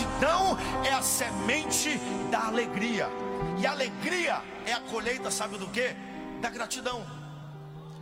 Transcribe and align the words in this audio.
gratidão 0.00 0.56
é 0.84 0.92
a 0.92 1.02
semente 1.02 1.98
da 2.30 2.46
alegria. 2.46 3.08
E 3.58 3.66
alegria 3.66 4.42
é 4.64 4.72
a 4.72 4.80
colheita, 4.80 5.30
sabe 5.30 5.58
do 5.58 5.68
que? 5.68 5.94
Da 6.40 6.48
gratidão. 6.48 7.04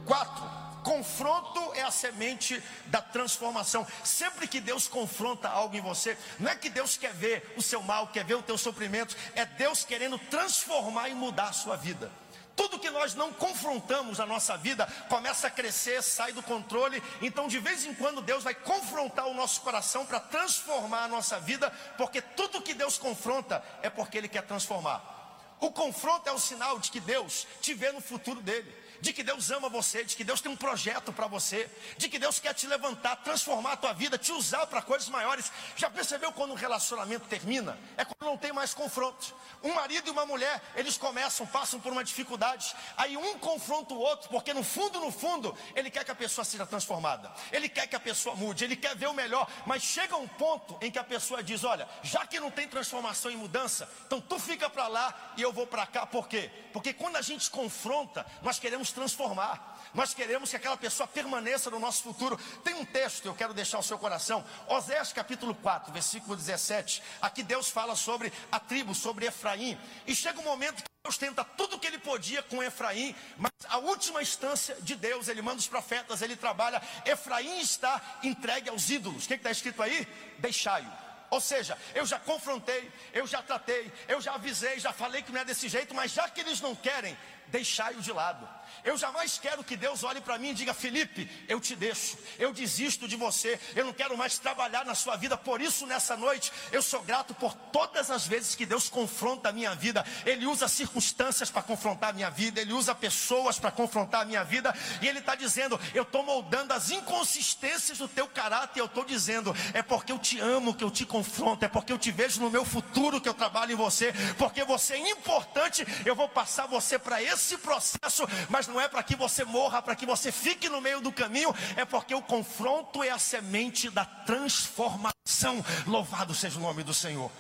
Quatro, 0.05 0.45
confronto 0.85 1.73
é 1.75 1.83
a 1.83 1.91
semente 1.91 2.63
da 2.87 3.03
transformação. 3.03 3.87
Sempre 4.05 4.47
que 4.47 4.61
Deus 4.61 4.87
confronta 4.87 5.49
algo 5.49 5.77
em 5.77 5.81
você, 5.81 6.17
não 6.39 6.51
é 6.51 6.55
que 6.55 6.71
Deus 6.71 6.97
quer 6.97 7.13
ver 7.13 7.53
o 7.57 7.63
seu 7.63 7.83
mal, 7.83 8.07
quer 8.09 8.25
ver 8.25 8.35
o 8.35 8.43
teu 8.43 8.57
sofrimento, 8.57 9.17
é 9.35 9.45
Deus 9.45 9.85
querendo 9.85 10.19
transformar 10.19 11.09
e 11.09 11.15
mudar 11.15 11.49
a 11.49 11.53
sua 11.53 11.77
vida. 11.77 12.11
Tudo 12.59 12.81
que 12.81 12.91
nós 12.91 13.15
não 13.15 13.33
confrontamos 13.33 14.19
na 14.19 14.27
nossa 14.27 14.57
vida 14.57 14.85
começa 15.09 15.47
a 15.47 15.51
crescer, 15.51 16.03
sai 16.03 16.33
do 16.33 16.43
controle. 16.43 17.01
Então, 17.23 17.47
de 17.47 17.61
vez 17.61 17.87
em 17.87 17.95
quando, 17.95 18.21
Deus 18.21 18.43
vai 18.43 18.53
confrontar 18.53 19.29
o 19.29 19.35
nosso 19.35 19.61
coração 19.61 20.05
para 20.05 20.19
transformar 20.19 21.05
a 21.05 21.09
nossa 21.09 21.39
vida, 21.39 21.71
porque 21.97 22.21
tudo 22.21 22.61
que 22.61 22.75
Deus 22.75 22.99
confronta 22.99 23.63
é 23.81 23.89
porque 23.89 24.19
Ele 24.19 24.27
quer 24.27 24.43
transformar. 24.43 25.57
O 25.61 25.71
confronto 25.71 26.29
é 26.29 26.33
o 26.33 26.39
sinal 26.39 26.81
de 26.81 26.91
que 26.91 26.99
Deus 26.99 27.47
te 27.61 27.75
vê 27.75 27.93
no 27.93 28.01
futuro 28.01 28.41
dele 28.41 28.88
de 29.01 29.13
que 29.13 29.23
Deus 29.23 29.51
ama 29.51 29.69
você, 29.69 30.05
de 30.05 30.17
que 30.17 30.25
Deus 30.25 30.41
tem 30.41 30.51
um 30.51 30.57
projeto 30.57 31.13
para 31.13 31.27
você, 31.27 31.71
de 31.97 32.09
que 32.09 32.19
Deus 32.19 32.39
quer 32.39 32.55
te 32.55 32.67
levantar, 32.67 33.17
transformar 33.17 33.73
a 33.73 33.77
tua 33.77 33.93
vida, 33.93 34.19
te 34.19 34.33
usar 34.33 34.67
para 34.67 34.83
coisas 34.83 35.09
maiores. 35.09 35.51
Já 35.77 35.89
percebeu 35.91 36.33
quando 36.33 36.53
um 36.53 36.55
relacionamento 36.55 37.27
termina? 37.27 37.79
É 37.97 38.05
quando 38.05 38.31
não 38.31 38.37
tem 38.37 38.53
mais 38.53 38.75
confronto. 38.75 39.35
Um 39.63 39.75
marido 39.75 40.09
e 40.09 40.11
uma 40.11 40.27
mulher, 40.27 40.63
eles 40.77 40.97
começam, 40.97 41.47
passam 41.47 41.81
por 41.81 41.93
uma 41.93 42.05
dificuldade, 42.05 42.75
aí 42.97 43.17
um 43.17 43.39
confronta 43.39 43.95
o 43.95 43.99
outro, 43.99 44.29
porque 44.29 44.55
no 44.55 44.63
fundo, 44.63 45.01
no 45.01 45.11
fundo, 45.11 45.57
ele 45.75 45.91
quer 45.91 46.05
que 46.05 46.11
a 46.11 46.15
pessoa 46.15 46.45
seja 46.45 46.67
transformada, 46.67 47.33
ele 47.51 47.69
quer 47.69 47.87
que 47.87 47.97
a 47.97 48.01
pessoa 48.01 48.37
mude, 48.37 48.65
ele 48.65 48.77
quer 48.77 48.95
ver 48.97 49.07
o 49.07 49.15
melhor, 49.15 49.51
mas 49.67 49.83
chega 49.83 50.17
um 50.17 50.29
ponto 50.29 50.79
em 50.81 50.91
que 50.91 50.99
a 50.99 51.05
pessoa 51.05 51.43
diz: 51.43 51.65
Olha, 51.65 51.89
já 52.03 52.27
que 52.27 52.39
não 52.39 52.51
tem 52.51 52.69
transformação 52.69 53.31
e 53.31 53.37
mudança, 53.37 53.89
então 54.07 54.21
tu 54.21 54.39
fica 54.39 54.71
para 54.71 54.87
lá 54.89 55.33
e 55.37 55.43
eu 55.43 55.53
vou 55.53 55.67
para 55.67 55.87
cá, 55.87 56.07
por 56.07 56.29
quê? 56.29 56.51
Porque 56.73 56.93
quando 56.93 57.17
a 57.17 57.23
gente 57.23 57.51
confronta, 57.51 58.25
nós 58.43 58.59
queremos 58.59 58.88
nos 58.89 58.93
transformar. 58.93 59.77
Nós 59.95 60.13
queremos 60.13 60.51
que 60.51 60.57
aquela 60.57 60.77
pessoa 60.77 61.07
permaneça 61.07 61.71
no 61.71 61.79
nosso 61.79 62.03
futuro. 62.03 62.39
Tem 62.63 62.75
um 62.75 62.85
texto 62.85 63.23
que 63.23 63.29
eu 63.29 63.35
quero 63.35 63.55
deixar 63.55 63.79
ao 63.79 63.83
seu 63.83 63.99
coração. 63.99 64.45
Oséias 64.67 65.13
capítulo 65.13 65.55
4, 65.55 65.93
versículo 65.93 66.37
17. 66.37 67.03
Aqui 67.21 67.43
Deus 67.43 67.71
fala 67.71 67.97
sobre 67.97 68.33
a 68.53 68.61
tribo, 68.61 68.95
sobre 68.95 69.27
Efraim. 69.27 69.79
E 70.07 70.15
chega 70.15 70.39
um 70.41 70.45
momento 70.45 70.83
que 70.83 70.89
Deus 71.03 71.17
tenta 71.17 71.43
tudo 71.43 71.77
o 71.77 71.79
que 71.79 71.87
ele 71.87 71.99
podia 71.99 72.43
com 72.43 72.63
Efraim, 72.63 73.15
mas 73.37 73.53
a 73.69 73.79
última 73.79 74.21
instância 74.21 74.77
de 74.81 74.95
Deus, 74.95 75.29
ele 75.29 75.41
manda 75.41 75.59
os 75.59 75.69
profetas, 75.69 76.21
ele 76.21 76.37
trabalha. 76.37 76.83
Efraim 77.07 77.61
está 77.61 78.01
entregue 78.23 78.69
aos 78.69 78.91
ídolos. 78.91 79.25
O 79.25 79.29
que 79.29 79.35
está 79.35 79.51
escrito 79.51 79.83
aí? 79.83 80.07
Deixai-o. 80.39 81.09
Ou 81.31 81.41
seja, 81.41 81.77
eu 81.95 82.07
já 82.07 82.19
confrontei, 82.19 82.91
eu 83.13 83.27
já 83.27 83.43
tratei, 83.43 83.93
eu 84.07 84.21
já 84.21 84.35
avisei, 84.35 84.79
já 84.79 84.93
falei 84.93 85.23
que 85.23 85.31
não 85.31 85.41
é 85.41 85.45
desse 85.45 85.69
jeito, 85.69 85.95
mas 85.95 86.13
já 86.13 86.29
que 86.29 86.41
eles 86.41 86.61
não 86.61 86.75
querem, 86.75 87.17
deixai-o 87.49 88.01
de 88.01 88.13
lado. 88.13 88.58
Eu 88.85 88.97
jamais 88.97 89.39
quero 89.39 89.65
que 89.65 89.77
Deus 89.77 90.03
olhe 90.05 90.21
para 90.21 90.39
mim 90.39 90.51
e 90.51 90.55
diga: 90.55 90.75
Felipe, 90.75 91.29
eu 91.49 91.61
te 91.61 91.75
deixo, 91.75 92.17
eu 92.39 92.53
desisto 92.53 93.09
de 93.09 93.17
você, 93.17 93.59
eu 93.75 93.85
não 93.85 93.93
quero 93.93 94.17
mais 94.17 94.39
trabalhar 94.39 94.85
na 94.85 94.95
sua 94.95 95.17
vida. 95.17 95.37
Por 95.37 95.61
isso, 95.61 95.87
nessa 95.87 96.17
noite, 96.17 96.53
eu 96.73 96.83
sou 96.83 97.03
grato 97.03 97.35
por 97.35 97.55
todas 97.55 98.11
as 98.11 98.27
vezes 98.27 98.55
que 98.55 98.67
Deus 98.67 98.89
confronta 98.89 99.49
a 99.49 99.53
minha 99.53 99.75
vida. 99.75 100.05
Ele 100.25 100.47
usa 100.47 100.69
circunstâncias 100.69 101.51
para 101.51 101.63
confrontar 101.63 102.11
a 102.11 102.13
minha 102.13 102.31
vida, 102.31 102.61
Ele 102.61 102.73
usa 102.73 102.95
pessoas 102.95 103.59
para 103.59 103.71
confrontar 103.71 104.23
a 104.23 104.25
minha 104.25 104.45
vida, 104.45 104.75
e 105.01 105.09
Ele 105.09 105.19
está 105.19 105.35
dizendo: 105.35 105.79
Eu 105.95 106.03
estou 106.03 106.23
moldando 106.23 106.73
as 106.73 106.91
inconsistências 106.91 107.99
do 107.99 108.09
teu 108.09 108.27
caráter. 108.27 108.81
Eu 108.81 108.87
estou 108.87 109.05
dizendo: 109.05 109.55
É 109.75 109.83
porque 109.83 110.13
eu 110.13 110.19
te 110.19 110.41
amo 110.41 110.75
que 110.75 110.85
eu 110.85 110.91
te 110.91 111.05
confronto, 111.05 111.65
é 111.65 111.69
porque 111.69 111.93
eu 111.93 111.99
te 111.99 112.11
vejo 112.11 112.41
no 112.41 112.51
meu 112.51 112.65
futuro 112.65 113.21
que 113.21 113.29
eu 113.29 113.35
trabalho 113.35 113.73
em 113.73 113.77
você, 113.77 114.13
porque 114.37 114.65
você 114.65 114.95
é 114.95 115.11
importante. 115.11 115.87
Eu 116.05 116.15
vou 116.15 116.29
passar 116.29 116.67
você 116.67 116.99
para 116.99 117.23
esse 117.23 117.57
processo, 117.59 118.27
mas 118.49 118.58
não 118.67 118.81
é 118.81 118.89
para 118.89 119.03
que 119.03 119.15
você 119.15 119.45
morra, 119.45 119.81
para 119.81 119.95
que 119.95 120.07
você 120.07 120.33
fique 120.33 120.69
no 120.69 120.81
meio 120.81 121.01
do 121.01 121.13
caminho, 121.13 121.55
é 121.77 121.85
porque 121.85 122.15
o 122.15 122.23
confronto 122.23 123.03
é 123.03 123.11
a 123.11 123.19
semente 123.19 123.91
da 123.91 124.05
transformação. 124.05 125.65
Louvado 125.87 126.35
seja 126.35 126.59
o 126.59 126.63
nome 126.63 126.83
do 126.83 126.95
Senhor. 126.95 127.31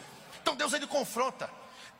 Então 0.41 0.55
Deus 0.55 0.73
ele 0.73 0.87
confronta 0.87 1.51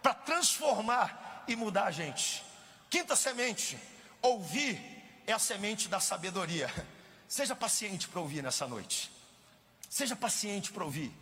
para 0.03 0.15
transformar 0.15 1.45
e 1.49 1.57
mudar 1.57 1.84
a 1.84 1.91
gente. 1.91 2.45
Quinta 2.91 3.17
semente, 3.17 3.78
ouvir 4.23 4.81
é 5.27 5.33
a 5.33 5.39
semente 5.39 5.89
da 5.89 6.01
sabedoria. 6.01 6.73
Seja 7.27 7.55
paciente 7.55 8.09
para 8.09 8.21
ouvir 8.21 8.43
nessa 8.43 8.67
noite. 8.67 9.11
Seja 9.91 10.17
paciente 10.17 10.73
para 10.73 10.84
ouvir. 10.84 11.12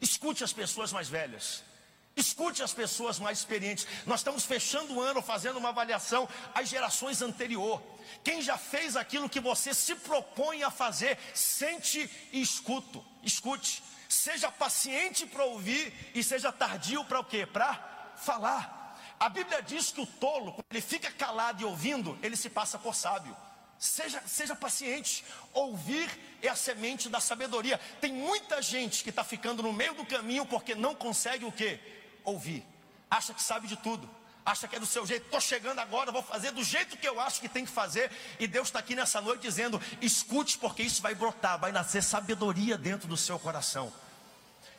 Escute 0.00 0.42
as 0.42 0.52
pessoas 0.52 0.92
mais 0.92 1.08
velhas. 1.08 1.62
Escute 2.14 2.62
as 2.62 2.74
pessoas 2.74 3.18
mais 3.18 3.38
experientes. 3.38 3.86
Nós 4.06 4.20
estamos 4.20 4.44
fechando 4.44 4.94
o 4.94 5.00
ano 5.00 5.22
fazendo 5.22 5.58
uma 5.58 5.70
avaliação 5.70 6.28
às 6.54 6.68
gerações 6.68 7.22
anterior. 7.22 7.82
Quem 8.22 8.42
já 8.42 8.58
fez 8.58 8.96
aquilo 8.96 9.28
que 9.28 9.40
você 9.40 9.72
se 9.72 9.94
propõe 9.94 10.62
a 10.62 10.70
fazer, 10.70 11.18
sente 11.34 12.10
e 12.32 12.42
escuto. 12.42 13.04
Escute. 13.22 13.82
Seja 14.08 14.52
paciente 14.52 15.24
para 15.24 15.44
ouvir 15.44 15.92
e 16.14 16.22
seja 16.22 16.52
tardio 16.52 17.02
para 17.04 17.20
o 17.20 17.24
quê? 17.24 17.46
Para 17.46 18.12
falar. 18.16 18.80
A 19.18 19.28
Bíblia 19.28 19.62
diz 19.62 19.90
que 19.90 20.00
o 20.00 20.06
tolo, 20.06 20.52
quando 20.52 20.66
ele 20.70 20.82
fica 20.82 21.10
calado 21.10 21.62
e 21.62 21.64
ouvindo, 21.64 22.18
ele 22.22 22.36
se 22.36 22.50
passa 22.50 22.78
por 22.78 22.94
sábio. 22.94 23.34
Seja, 23.78 24.22
seja 24.26 24.54
paciente. 24.54 25.24
Ouvir 25.54 26.10
é 26.42 26.48
a 26.48 26.54
semente 26.54 27.08
da 27.08 27.20
sabedoria. 27.20 27.80
Tem 28.00 28.12
muita 28.12 28.60
gente 28.60 29.02
que 29.02 29.10
está 29.10 29.24
ficando 29.24 29.62
no 29.62 29.72
meio 29.72 29.94
do 29.94 30.04
caminho 30.04 30.44
porque 30.44 30.74
não 30.74 30.94
consegue 30.94 31.44
o 31.44 31.50
quê? 31.50 31.80
Ouvir. 32.24 32.64
Acha 33.10 33.34
que 33.34 33.42
sabe 33.42 33.66
de 33.66 33.76
tudo. 33.76 34.08
Acha 34.44 34.66
que 34.66 34.74
é 34.74 34.80
do 34.80 34.86
seu 34.86 35.06
jeito. 35.06 35.24
Estou 35.24 35.40
chegando 35.40 35.78
agora, 35.78 36.10
vou 36.10 36.22
fazer 36.22 36.50
do 36.50 36.64
jeito 36.64 36.96
que 36.96 37.06
eu 37.06 37.20
acho 37.20 37.40
que 37.40 37.48
tem 37.48 37.64
que 37.64 37.70
fazer. 37.70 38.10
E 38.40 38.46
Deus 38.46 38.68
está 38.68 38.80
aqui 38.80 38.94
nessa 38.94 39.20
noite 39.20 39.42
dizendo: 39.42 39.80
escute, 40.00 40.58
porque 40.58 40.82
isso 40.82 41.00
vai 41.00 41.14
brotar, 41.14 41.58
vai 41.58 41.70
nascer 41.70 42.02
sabedoria 42.02 42.76
dentro 42.76 43.06
do 43.06 43.16
seu 43.16 43.38
coração. 43.38 43.92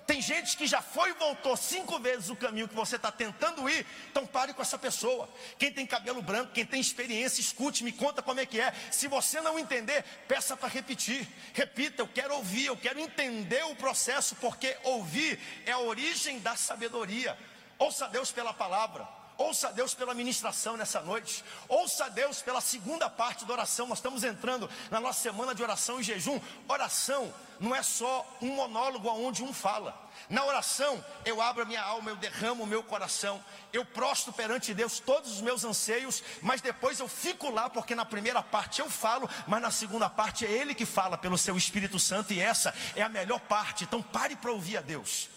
Tem 0.05 0.21
gente 0.21 0.57
que 0.57 0.67
já 0.67 0.81
foi 0.81 1.11
e 1.11 1.13
voltou 1.13 1.55
cinco 1.55 1.97
vezes 1.97 2.29
o 2.29 2.35
caminho 2.35 2.67
que 2.67 2.75
você 2.75 2.97
está 2.97 3.11
tentando 3.11 3.69
ir, 3.69 3.85
então 4.11 4.27
pare 4.27 4.53
com 4.53 4.61
essa 4.61 4.77
pessoa. 4.77 5.29
Quem 5.57 5.71
tem 5.71 5.85
cabelo 5.85 6.21
branco, 6.21 6.51
quem 6.51 6.65
tem 6.65 6.81
experiência, 6.81 7.39
escute, 7.39 7.83
me 7.83 7.91
conta 7.91 8.21
como 8.21 8.39
é 8.39 8.45
que 8.45 8.59
é. 8.59 8.73
Se 8.91 9.07
você 9.07 9.39
não 9.39 9.57
entender, 9.57 10.03
peça 10.27 10.57
para 10.57 10.67
repetir. 10.67 11.27
Repita, 11.53 12.01
eu 12.01 12.07
quero 12.07 12.35
ouvir, 12.35 12.65
eu 12.65 12.75
quero 12.75 12.99
entender 12.99 13.63
o 13.65 13.75
processo, 13.75 14.35
porque 14.35 14.75
ouvir 14.83 15.39
é 15.65 15.71
a 15.71 15.79
origem 15.79 16.39
da 16.39 16.55
sabedoria. 16.57 17.37
Ouça 17.79 18.07
Deus 18.07 18.31
pela 18.31 18.53
palavra. 18.53 19.22
Ouça 19.37 19.71
Deus 19.71 19.93
pela 19.93 20.13
ministração 20.13 20.77
nessa 20.77 21.01
noite. 21.01 21.43
Ouça 21.67 22.09
Deus 22.09 22.41
pela 22.41 22.61
segunda 22.61 23.09
parte 23.09 23.45
da 23.45 23.53
oração. 23.53 23.87
Nós 23.87 23.97
estamos 23.97 24.23
entrando 24.23 24.69
na 24.91 24.99
nossa 24.99 25.21
semana 25.21 25.55
de 25.55 25.63
oração 25.63 25.99
e 25.99 26.03
jejum. 26.03 26.39
Oração 26.67 27.33
não 27.59 27.75
é 27.75 27.81
só 27.81 28.25
um 28.41 28.55
monólogo 28.55 29.09
onde 29.09 29.43
um 29.43 29.53
fala. 29.53 29.97
Na 30.29 30.45
oração, 30.45 31.03
eu 31.25 31.41
abro 31.41 31.63
a 31.63 31.65
minha 31.65 31.81
alma, 31.81 32.09
eu 32.09 32.15
derramo 32.15 32.63
o 32.63 32.67
meu 32.67 32.83
coração, 32.83 33.43
eu 33.71 33.83
prostro 33.83 34.31
perante 34.31 34.73
Deus 34.73 34.99
todos 34.99 35.31
os 35.31 35.41
meus 35.41 35.63
anseios, 35.63 36.23
mas 36.41 36.61
depois 36.61 36.99
eu 36.99 37.07
fico 37.07 37.49
lá, 37.49 37.69
porque 37.69 37.95
na 37.95 38.05
primeira 38.05 38.41
parte 38.41 38.79
eu 38.79 38.89
falo, 38.89 39.29
mas 39.47 39.61
na 39.61 39.71
segunda 39.71 40.09
parte 40.09 40.45
é 40.45 40.51
Ele 40.51 40.75
que 40.75 40.85
fala 40.85 41.17
pelo 41.17 41.37
seu 41.37 41.57
Espírito 41.57 41.99
Santo, 41.99 42.33
e 42.33 42.39
essa 42.39 42.73
é 42.95 43.01
a 43.01 43.09
melhor 43.09 43.39
parte. 43.39 43.83
Então 43.83 44.01
pare 44.01 44.35
para 44.35 44.51
ouvir 44.51 44.77
a 44.77 44.81
Deus. 44.81 45.29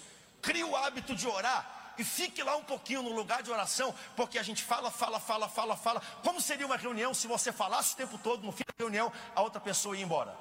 Crie 0.42 0.64
o 0.64 0.76
hábito 0.76 1.14
de 1.14 1.26
orar 1.26 1.75
e 1.98 2.04
fique 2.04 2.42
lá 2.42 2.56
um 2.56 2.64
pouquinho 2.64 3.02
no 3.02 3.12
lugar 3.12 3.42
de 3.42 3.50
oração, 3.50 3.94
porque 4.14 4.38
a 4.38 4.42
gente 4.42 4.62
fala, 4.62 4.90
fala, 4.90 5.18
fala, 5.18 5.48
fala, 5.48 5.76
fala. 5.76 6.02
Como 6.22 6.40
seria 6.40 6.66
uma 6.66 6.76
reunião 6.76 7.14
se 7.14 7.26
você 7.26 7.52
falasse 7.52 7.94
o 7.94 7.96
tempo 7.96 8.18
todo 8.18 8.44
no 8.44 8.52
fim 8.52 8.64
da 8.66 8.74
reunião, 8.78 9.12
a 9.34 9.42
outra 9.42 9.60
pessoa 9.60 9.96
ia 9.96 10.04
embora? 10.04 10.36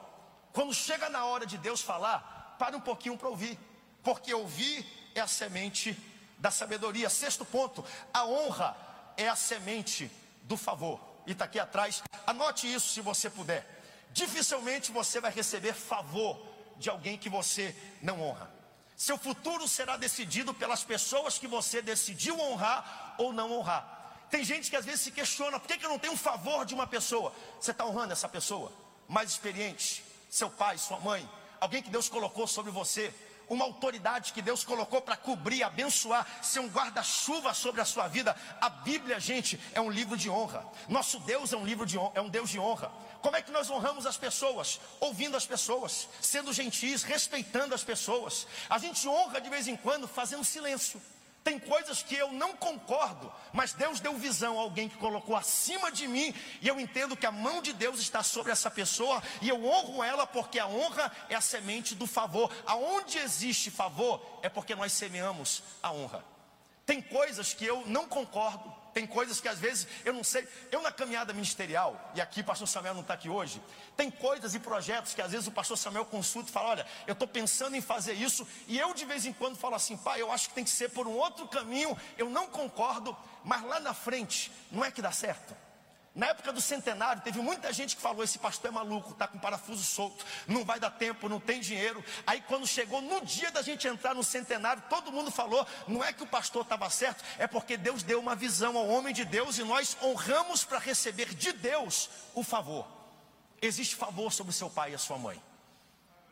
Quando 0.53 0.73
chega 0.73 1.09
na 1.09 1.25
hora 1.25 1.45
de 1.45 1.57
Deus 1.57 1.81
falar, 1.81 2.55
pare 2.57 2.75
um 2.75 2.81
pouquinho 2.81 3.17
para 3.17 3.29
ouvir, 3.29 3.59
porque 4.03 4.33
ouvir 4.33 4.85
é 5.13 5.21
a 5.21 5.27
semente 5.27 5.97
da 6.37 6.51
sabedoria. 6.51 7.09
Sexto 7.09 7.45
ponto, 7.45 7.83
a 8.13 8.25
honra 8.25 8.75
é 9.17 9.27
a 9.27 9.35
semente 9.35 10.11
do 10.43 10.55
favor. 10.55 10.99
E 11.25 11.31
está 11.31 11.45
aqui 11.45 11.59
atrás, 11.59 12.03
anote 12.25 12.71
isso 12.71 12.89
se 12.89 13.01
você 13.01 13.29
puder. 13.29 13.65
Dificilmente 14.11 14.91
você 14.91 15.19
vai 15.19 15.31
receber 15.31 15.73
favor 15.73 16.39
de 16.77 16.89
alguém 16.89 17.17
que 17.17 17.29
você 17.29 17.75
não 18.01 18.21
honra. 18.21 18.54
Seu 18.95 19.17
futuro 19.17 19.67
será 19.67 19.97
decidido 19.97 20.53
pelas 20.53 20.83
pessoas 20.83 21.37
que 21.37 21.47
você 21.47 21.81
decidiu 21.81 22.39
honrar 22.39 23.15
ou 23.17 23.33
não 23.33 23.51
honrar. 23.51 24.27
Tem 24.29 24.43
gente 24.43 24.69
que 24.69 24.75
às 24.75 24.85
vezes 24.85 25.01
se 25.01 25.11
questiona: 25.11 25.59
por 25.59 25.67
que, 25.67 25.77
que 25.77 25.85
eu 25.85 25.89
não 25.89 25.99
tenho 25.99 26.13
um 26.13 26.17
favor 26.17 26.65
de 26.65 26.73
uma 26.73 26.87
pessoa? 26.87 27.33
Você 27.59 27.71
está 27.71 27.85
honrando 27.85 28.13
essa 28.13 28.29
pessoa? 28.29 28.71
Mais 29.07 29.29
experiente, 29.31 30.03
seu 30.29 30.49
pai, 30.49 30.77
sua 30.77 30.99
mãe, 30.99 31.29
alguém 31.59 31.83
que 31.83 31.89
Deus 31.89 32.09
colocou 32.09 32.47
sobre 32.47 32.71
você, 32.71 33.13
uma 33.49 33.65
autoridade 33.65 34.33
que 34.33 34.41
Deus 34.41 34.63
colocou 34.63 35.01
para 35.01 35.15
cobrir, 35.15 35.63
abençoar, 35.63 36.25
ser 36.41 36.59
um 36.59 36.67
guarda-chuva 36.67 37.53
sobre 37.53 37.81
a 37.81 37.85
sua 37.85 38.07
vida. 38.07 38.35
A 38.59 38.69
Bíblia, 38.69 39.19
gente, 39.19 39.59
é 39.73 39.81
um 39.81 39.89
livro 39.89 40.17
de 40.17 40.29
honra. 40.29 40.65
Nosso 40.87 41.19
Deus 41.19 41.53
é 41.53 41.57
um 41.57 41.65
livro 41.65 41.85
de 41.85 41.97
honra, 41.97 42.11
é 42.15 42.21
um 42.21 42.29
Deus 42.29 42.49
de 42.49 42.59
honra. 42.59 42.91
Como 43.21 43.35
é 43.35 43.41
que 43.41 43.51
nós 43.51 43.69
honramos 43.69 44.05
as 44.05 44.17
pessoas? 44.17 44.79
Ouvindo 44.99 45.35
as 45.35 45.45
pessoas, 45.45 46.07
sendo 46.21 46.53
gentis, 46.53 47.03
respeitando 47.03 47.73
as 47.73 47.83
pessoas. 47.83 48.47
A 48.69 48.77
gente 48.77 49.07
honra 49.07 49.41
de 49.41 49.49
vez 49.49 49.67
em 49.67 49.75
quando 49.75 50.07
fazendo 50.07 50.43
silêncio. 50.43 51.01
Tem 51.45 51.59
coisas 51.59 52.01
que 52.01 52.15
eu 52.15 52.31
não 52.31 52.53
concordo, 52.55 53.31
mas 53.53 53.71
Deus 53.71 53.99
deu 53.99 54.17
visão 54.17 54.57
a 54.57 54.63
alguém 54.63 54.89
que 54.89 54.97
colocou 54.97 55.35
acima 55.35 55.91
de 55.91 56.07
mim, 56.07 56.33
e 56.59 56.67
eu 56.67 56.79
entendo 56.79 57.15
que 57.15 57.27
a 57.27 57.31
mão 57.31 57.61
de 57.61 57.71
Deus 57.71 57.99
está 57.99 58.23
sobre 58.23 58.51
essa 58.51 58.71
pessoa, 58.71 59.21
e 59.43 59.47
eu 59.47 59.63
honro 59.63 60.03
ela 60.03 60.25
porque 60.25 60.57
a 60.57 60.65
honra 60.65 61.11
é 61.29 61.35
a 61.35 61.41
semente 61.41 61.93
do 61.93 62.07
favor. 62.07 62.51
Aonde 62.65 63.19
existe 63.19 63.69
favor, 63.69 64.19
é 64.41 64.49
porque 64.49 64.73
nós 64.73 64.91
semeamos 64.91 65.61
a 65.83 65.91
honra. 65.91 66.25
Tem 66.83 66.99
coisas 66.99 67.53
que 67.53 67.63
eu 67.63 67.83
não 67.85 68.07
concordo, 68.07 68.73
tem 68.95 69.05
coisas 69.05 69.41
que 69.41 69.49
às 69.49 69.59
vezes 69.59 69.85
eu 70.05 70.13
não 70.13 70.23
sei. 70.23 70.47
Eu 70.71 70.81
na 70.81 70.89
caminhada 70.89 71.33
ministerial, 71.33 72.13
e 72.15 72.21
aqui 72.21 72.39
o 72.39 72.43
pastor 72.45 72.65
Samuel 72.65 72.93
não 72.93 73.01
está 73.01 73.13
aqui 73.13 73.27
hoje, 73.27 73.61
tem 73.97 74.09
coisas 74.09 74.55
e 74.55 74.59
projetos 74.59 75.13
que 75.13 75.21
às 75.21 75.33
vezes 75.33 75.45
o 75.47 75.51
pastor 75.51 75.77
Samuel 75.77 76.05
consulta 76.05 76.49
e 76.49 76.53
fala: 76.53 76.69
Olha, 76.69 76.87
eu 77.05 77.11
estou 77.11 77.27
pensando 77.27 77.75
em 77.75 77.81
fazer 77.81 78.13
isso, 78.13 78.47
e 78.69 78.79
eu 78.79 78.93
de 78.93 79.03
vez 79.03 79.25
em 79.25 79.33
quando 79.33 79.57
falo 79.57 79.75
assim, 79.75 79.97
pai, 79.97 80.21
eu 80.21 80.31
acho 80.31 80.47
que 80.47 80.55
tem 80.55 80.63
que 80.63 80.69
ser 80.69 80.91
por 80.91 81.07
um 81.07 81.11
outro 81.11 81.45
caminho, 81.45 81.95
eu 82.17 82.29
não 82.29 82.47
concordo, 82.47 83.15
mas 83.43 83.61
lá 83.63 83.81
na 83.81 83.93
frente, 83.93 84.49
não 84.71 84.85
é 84.85 84.89
que 84.89 85.01
dá 85.01 85.11
certo. 85.11 85.53
Na 86.15 86.27
época 86.27 86.53
do 86.53 86.61
centenário, 86.61 87.21
teve 87.21 87.39
muita 87.41 87.73
gente 87.73 87.93
que 87.97 88.01
falou: 88.01 88.23
esse 88.23 88.39
pastor 88.39 88.69
é 88.69 88.73
maluco, 88.73 89.11
está 89.11 89.27
com 89.27 89.37
parafuso 89.37 89.83
solto, 89.83 90.25
não 90.47 90.63
vai 90.63 90.79
dar 90.79 90.91
tempo, 90.91 91.27
não 91.27 91.41
tem 91.41 91.59
dinheiro. 91.59 92.01
Aí, 92.25 92.41
quando 92.47 92.65
chegou 92.65 93.01
no 93.01 93.19
dia 93.25 93.51
da 93.51 93.61
gente 93.61 93.85
entrar 93.85 94.15
no 94.15 94.23
centenário, 94.23 94.81
todo 94.89 95.11
mundo 95.11 95.29
falou: 95.29 95.67
não 95.85 96.01
é 96.01 96.13
que 96.13 96.23
o 96.23 96.27
pastor 96.27 96.61
estava 96.61 96.89
certo, 96.89 97.21
é 97.37 97.45
porque 97.47 97.75
Deus 97.75 98.01
deu 98.01 98.17
uma 98.17 98.33
visão 98.33 98.77
ao 98.77 98.87
homem 98.87 99.13
de 99.13 99.25
Deus 99.25 99.57
e 99.57 99.63
nós 99.65 99.97
honramos 100.01 100.63
para 100.63 100.79
receber 100.79 101.35
de 101.35 101.51
Deus 101.51 102.09
o 102.33 102.43
favor. 102.43 102.87
Existe 103.61 103.95
favor 103.95 104.31
sobre 104.31 104.53
seu 104.53 104.69
pai 104.69 104.91
e 104.91 104.95
a 104.95 104.97
sua 104.97 105.17
mãe, 105.17 105.41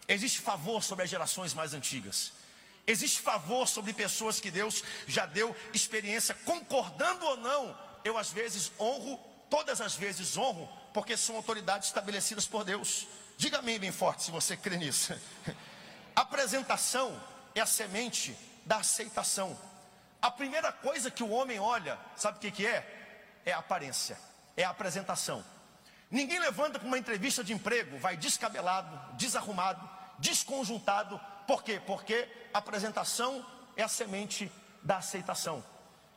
existe 0.08 0.40
favor 0.40 0.82
sobre 0.82 1.04
as 1.04 1.10
gerações 1.10 1.54
mais 1.54 1.74
antigas. 1.74 2.32
Existe 2.88 3.22
favor 3.22 3.68
sobre 3.68 3.94
pessoas 3.94 4.40
que 4.40 4.52
Deus 4.52 4.84
já 5.08 5.26
deu 5.26 5.54
experiência, 5.74 6.36
concordando 6.46 7.26
ou 7.26 7.38
não, 7.38 7.78
eu 8.04 8.18
às 8.18 8.30
vezes 8.30 8.72
honro 8.78 9.33
todas 9.54 9.80
as 9.82 9.94
vezes 9.94 10.36
honro, 10.36 10.68
porque 10.92 11.16
são 11.16 11.36
autoridades 11.36 11.90
estabelecidas 11.90 12.48
por 12.48 12.64
Deus. 12.64 13.06
Diga 13.38 13.60
amém 13.60 13.78
bem 13.78 13.92
forte 13.92 14.24
se 14.24 14.32
você 14.32 14.58
crê 14.58 14.78
nisso. 14.78 15.14
Apresentação 16.16 17.16
é 17.54 17.62
a 17.62 17.66
semente 17.68 18.36
da 18.66 18.78
aceitação. 18.78 19.56
A 20.20 20.32
primeira 20.32 20.72
coisa 20.72 21.12
que 21.12 21.22
o 21.22 21.30
homem 21.30 21.60
olha, 21.60 22.00
sabe 22.16 22.40
o 22.40 22.42
que, 22.42 22.50
que 22.50 22.66
é? 22.66 23.42
É 23.46 23.54
a 23.54 23.60
aparência, 23.60 24.18
é 24.58 24.64
a 24.64 24.72
apresentação. 24.72 25.46
Ninguém 26.10 26.40
levanta 26.40 26.80
para 26.80 26.88
uma 26.88 26.98
entrevista 26.98 27.44
de 27.44 27.54
emprego, 27.54 28.00
vai 28.00 28.18
descabelado, 28.18 29.16
desarrumado, 29.18 29.88
desconjuntado. 30.18 31.22
Por 31.46 31.64
quê? 31.64 31.80
Porque 31.86 32.28
a 32.52 32.58
apresentação 32.58 33.46
é 33.78 33.84
a 33.84 33.88
semente 33.88 34.52
da 34.82 34.98
aceitação. 34.98 35.64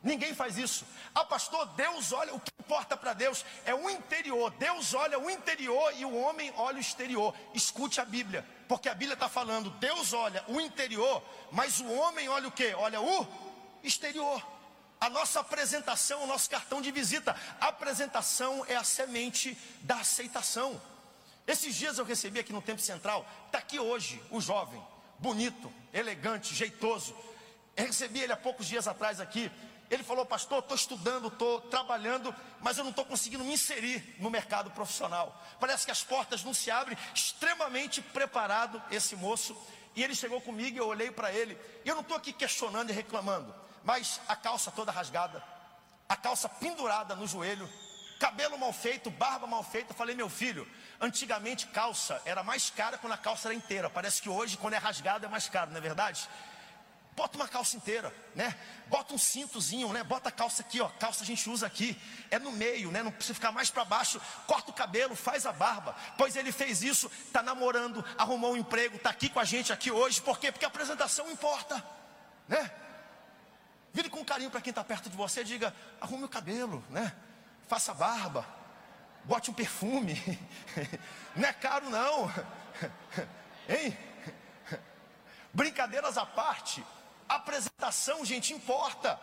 Ninguém 0.03 0.33
faz 0.33 0.57
isso. 0.57 0.85
Ah, 1.13 1.25
pastor, 1.25 1.65
Deus 1.75 2.11
olha, 2.11 2.33
o 2.33 2.39
que 2.39 2.51
importa 2.59 2.95
para 2.95 3.13
Deus 3.13 3.43
é 3.65 3.73
o 3.73 3.89
interior. 3.89 4.51
Deus 4.51 4.93
olha 4.93 5.19
o 5.19 5.29
interior 5.29 5.91
e 5.97 6.05
o 6.05 6.15
homem 6.15 6.53
olha 6.57 6.77
o 6.77 6.81
exterior. 6.81 7.33
Escute 7.53 7.99
a 7.99 8.05
Bíblia, 8.05 8.45
porque 8.67 8.89
a 8.89 8.93
Bíblia 8.93 9.15
está 9.15 9.27
falando, 9.27 9.69
Deus 9.71 10.13
olha 10.13 10.43
o 10.47 10.61
interior, 10.61 11.23
mas 11.51 11.79
o 11.79 11.91
homem 11.91 12.29
olha 12.29 12.47
o 12.47 12.51
que? 12.51 12.73
Olha 12.75 13.01
o 13.01 13.27
exterior. 13.83 14.45
A 14.99 15.09
nossa 15.09 15.39
apresentação, 15.39 16.23
o 16.23 16.27
nosso 16.27 16.49
cartão 16.49 16.81
de 16.81 16.91
visita. 16.91 17.35
A 17.59 17.67
apresentação 17.67 18.65
é 18.67 18.75
a 18.75 18.83
semente 18.83 19.57
da 19.81 19.97
aceitação. 19.97 20.79
Esses 21.45 21.75
dias 21.75 21.97
eu 21.97 22.05
recebi 22.05 22.39
aqui 22.39 22.51
no 22.51 22.61
Tempo 22.61 22.81
Central, 22.81 23.25
está 23.45 23.59
aqui 23.59 23.79
hoje, 23.79 24.21
o 24.29 24.41
jovem, 24.41 24.83
bonito, 25.17 25.71
elegante, 25.93 26.53
jeitoso. 26.53 27.15
Eu 27.75 27.85
recebi 27.85 28.19
ele 28.19 28.33
há 28.33 28.37
poucos 28.37 28.67
dias 28.67 28.87
atrás 28.87 29.21
aqui. 29.21 29.51
Ele 29.89 30.03
falou, 30.03 30.25
pastor, 30.25 30.59
estou 30.59 30.75
estudando, 30.75 31.29
estou 31.29 31.61
trabalhando, 31.61 32.35
mas 32.59 32.77
eu 32.77 32.83
não 32.83 32.91
estou 32.91 33.05
conseguindo 33.05 33.43
me 33.43 33.53
inserir 33.53 34.15
no 34.19 34.29
mercado 34.29 34.69
profissional. 34.71 35.41
Parece 35.59 35.85
que 35.85 35.91
as 35.91 36.03
portas 36.03 36.43
não 36.43 36.53
se 36.53 36.69
abrem. 36.69 36.97
Extremamente 37.13 38.01
preparado 38.01 38.81
esse 38.91 39.15
moço. 39.15 39.57
E 39.95 40.03
ele 40.03 40.13
chegou 40.13 40.41
comigo 40.41 40.75
e 40.77 40.79
eu 40.79 40.87
olhei 40.87 41.09
para 41.09 41.31
ele. 41.31 41.57
E 41.85 41.89
eu 41.89 41.95
não 41.95 42.01
estou 42.01 42.17
aqui 42.17 42.33
questionando 42.33 42.89
e 42.89 42.93
reclamando, 42.93 43.53
mas 43.83 44.19
a 44.27 44.35
calça 44.35 44.69
toda 44.69 44.91
rasgada, 44.91 45.41
a 46.07 46.15
calça 46.15 46.47
pendurada 46.47 47.15
no 47.15 47.25
joelho, 47.25 47.67
cabelo 48.19 48.59
mal 48.59 48.73
feito, 48.73 49.09
barba 49.09 49.47
mal 49.47 49.63
feita. 49.63 49.93
Eu 49.93 49.95
falei, 49.95 50.15
meu 50.15 50.29
filho, 50.29 50.67
antigamente 50.99 51.65
calça 51.67 52.21
era 52.25 52.43
mais 52.43 52.69
cara 52.69 52.97
quando 52.97 53.13
a 53.13 53.17
calça 53.17 53.47
era 53.47 53.55
inteira. 53.55 53.89
Parece 53.89 54.21
que 54.21 54.29
hoje, 54.29 54.57
quando 54.57 54.73
é 54.73 54.77
rasgada, 54.77 55.25
é 55.25 55.29
mais 55.29 55.47
caro, 55.49 55.71
não 55.71 55.77
é 55.77 55.81
verdade? 55.81 56.27
Bota 57.17 57.35
uma 57.35 57.47
calça 57.47 57.75
inteira, 57.75 58.13
né? 58.35 58.55
Bota 58.85 59.11
um 59.11 59.17
cintozinho, 59.17 59.91
né? 59.91 60.03
Bota 60.03 60.29
a 60.29 60.31
calça 60.31 60.61
aqui, 60.61 60.79
ó. 60.79 60.87
Calça 60.87 61.23
a 61.23 61.25
gente 61.25 61.49
usa 61.49 61.65
aqui. 61.65 61.99
É 62.29 62.37
no 62.37 62.51
meio, 62.51 62.91
né? 62.91 63.01
Não 63.01 63.11
precisa 63.11 63.33
ficar 63.33 63.51
mais 63.51 63.71
para 63.71 63.83
baixo. 63.83 64.21
Corta 64.45 64.69
o 64.69 64.73
cabelo, 64.73 65.15
faz 65.15 65.47
a 65.47 65.51
barba. 65.51 65.95
Pois 66.15 66.35
ele 66.35 66.51
fez 66.51 66.83
isso, 66.83 67.09
tá 67.33 67.41
namorando, 67.41 68.05
arrumou 68.19 68.53
um 68.53 68.57
emprego, 68.57 68.99
tá 68.99 69.09
aqui 69.09 69.29
com 69.29 69.39
a 69.39 69.43
gente 69.43 69.73
aqui 69.73 69.89
hoje. 69.89 70.21
Por 70.21 70.37
quê? 70.37 70.51
Porque 70.51 70.63
a 70.63 70.67
apresentação 70.67 71.27
importa, 71.31 71.83
né? 72.47 72.71
Vire 73.91 74.11
com 74.11 74.23
carinho 74.23 74.51
para 74.51 74.61
quem 74.61 74.69
está 74.69 74.83
perto 74.83 75.09
de 75.09 75.17
você, 75.17 75.43
diga: 75.43 75.73
arrume 75.99 76.25
o 76.25 76.29
cabelo, 76.29 76.85
né? 76.87 77.15
Faça 77.67 77.95
barba, 77.95 78.47
bote 79.23 79.49
um 79.49 79.55
perfume. 79.55 80.21
Não 81.35 81.49
é 81.49 81.53
caro 81.53 81.89
não, 81.89 82.31
hein? 83.67 83.97
Brincadeiras 85.51 86.15
à 86.15 86.25
parte, 86.27 86.85
apresentação, 87.27 88.23
gente, 88.25 88.53
importa. 88.53 89.19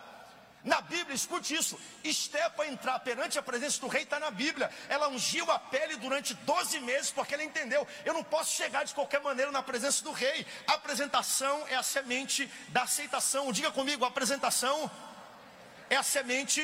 Na 0.65 0.81
Bíblia, 0.81 1.15
escute 1.15 1.55
isso: 1.55 1.79
Esté 2.03 2.49
para 2.49 2.67
entrar 2.67 2.99
perante 3.01 3.39
a 3.39 3.43
presença 3.43 3.79
do 3.81 3.87
rei 3.87 4.03
está 4.03 4.19
na 4.19 4.31
Bíblia. 4.31 4.71
Ela 4.89 5.09
ungiu 5.09 5.51
a 5.51 5.59
pele 5.59 5.97
durante 5.97 6.33
12 6.33 6.81
meses, 6.81 7.11
porque 7.11 7.35
ela 7.35 7.45
entendeu: 7.45 7.87
eu 8.05 8.15
não 8.15 8.25
posso 8.25 8.57
chegar 8.57 8.83
de 8.85 8.95
qualquer 8.95 9.21
maneira 9.21 9.53
na 9.53 9.63
presença 9.63 10.03
do 10.03 10.11
rei. 10.11 10.47
A 10.67 10.73
apresentação 10.75 11.67
é 11.69 11.77
a 11.77 11.83
semente 11.83 12.51
da 12.69 12.85
aceitação. 12.85 13.53
Diga 13.53 13.71
comigo: 13.71 14.07
a 14.07 14.09
apresentação 14.09 14.91
é 15.91 15.97
a 15.97 16.03
semente 16.03 16.63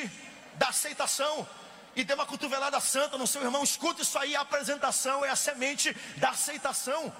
da 0.55 0.69
aceitação. 0.69 1.47
E 1.95 2.03
dê 2.03 2.13
uma 2.13 2.25
cotovelada 2.25 2.79
santa 2.79 3.17
no 3.17 3.27
seu 3.27 3.43
irmão, 3.43 3.63
escute 3.63 4.01
isso 4.01 4.17
aí: 4.17 4.35
a 4.35 4.41
apresentação 4.41 5.23
é 5.23 5.29
a 5.29 5.35
semente 5.35 5.95
da 6.17 6.31
aceitação. 6.31 7.13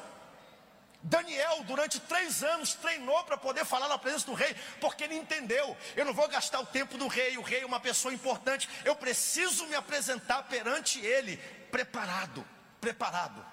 Daniel, 1.04 1.64
durante 1.64 2.00
três 2.00 2.44
anos, 2.44 2.76
treinou 2.76 3.24
para 3.24 3.36
poder 3.36 3.66
falar 3.66 3.90
na 3.90 3.98
presença 3.98 4.26
do 4.26 4.34
rei, 4.34 4.56
porque 4.80 5.04
ele 5.04 5.16
entendeu: 5.16 5.76
eu 5.96 6.06
não 6.06 6.14
vou 6.14 6.28
gastar 6.28 6.60
o 6.60 6.66
tempo 6.66 6.98
do 6.98 7.08
rei, 7.08 7.38
o 7.38 7.42
rei 7.42 7.62
é 7.62 7.66
uma 7.66 7.80
pessoa 7.80 8.14
importante, 8.14 8.70
eu 8.86 8.96
preciso 8.96 9.66
me 9.66 9.76
apresentar 9.76 10.44
perante 10.44 11.00
ele, 11.00 11.38
preparado, 11.72 12.46
preparado. 12.80 13.44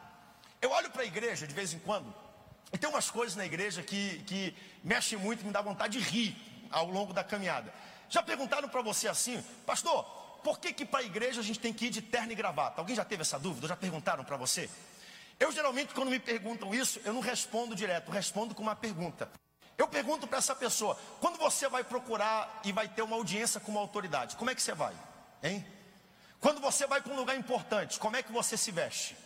Eu 0.61 0.71
olho 0.71 0.91
para 0.91 1.03
a 1.03 1.07
igreja 1.07 1.47
de 1.47 1.55
vez 1.55 1.73
em 1.73 1.79
quando, 1.79 2.15
e 2.73 2.77
tem 2.77 2.89
umas 2.91 3.11
coisas 3.11 3.35
na 3.35 3.47
igreja 3.47 3.83
que, 3.83 4.19
que 4.27 4.55
mexem 4.85 5.19
muito, 5.19 5.45
me 5.45 5.53
dá 5.53 5.63
vontade 5.63 5.99
de 5.99 6.05
rir 6.05 6.37
ao 6.71 6.87
longo 6.87 7.15
da 7.15 7.25
caminhada. 7.25 7.73
Já 8.11 8.23
perguntaram 8.23 8.69
para 8.69 8.83
você 8.83 9.09
assim, 9.09 9.43
pastor, 9.65 10.05
por 10.43 10.59
que, 10.59 10.73
que 10.73 10.85
para 10.85 11.01
a 11.01 11.03
igreja 11.03 11.41
a 11.41 11.45
gente 11.45 11.61
tem 11.61 11.73
que 11.73 11.87
ir 11.87 11.91
de 11.91 12.03
terno 12.03 12.33
e 12.33 12.35
gravata? 12.35 12.81
Alguém 12.81 12.95
já 12.95 13.05
teve 13.05 13.23
essa 13.23 13.39
dúvida? 13.39 13.69
Já 13.69 13.77
perguntaram 13.77 14.25
para 14.25 14.37
você? 14.37 14.69
Eu 15.39 15.53
geralmente, 15.53 15.95
quando 15.95 16.11
me 16.11 16.19
perguntam 16.19 16.75
isso, 16.75 17.01
eu 17.05 17.13
não 17.13 17.21
respondo 17.21 17.75
direto, 17.75 18.11
respondo 18.11 18.55
com 18.55 18.63
uma 18.63 18.75
pergunta. 18.75 19.31
Eu 19.77 19.87
pergunto 19.87 20.27
para 20.27 20.39
essa 20.39 20.55
pessoa: 20.55 20.99
quando 21.21 21.39
você 21.39 21.69
vai 21.69 21.85
procurar 21.85 22.61
e 22.65 22.73
vai 22.73 22.89
ter 22.89 23.03
uma 23.03 23.15
audiência 23.15 23.61
com 23.61 23.71
uma 23.71 23.81
autoridade, 23.81 24.37
como 24.37 24.51
é 24.51 24.55
que 24.55 24.63
você 24.63 24.75
vai? 24.75 24.95
Hein? 25.43 25.65
Quando 26.41 26.61
você 26.61 26.87
vai 26.87 27.01
para 27.01 27.13
um 27.13 27.17
lugar 27.17 27.37
importante, 27.37 27.99
como 27.99 28.17
é 28.17 28.23
que 28.23 28.33
você 28.33 28.57
se 28.57 28.73
veste? 28.73 29.17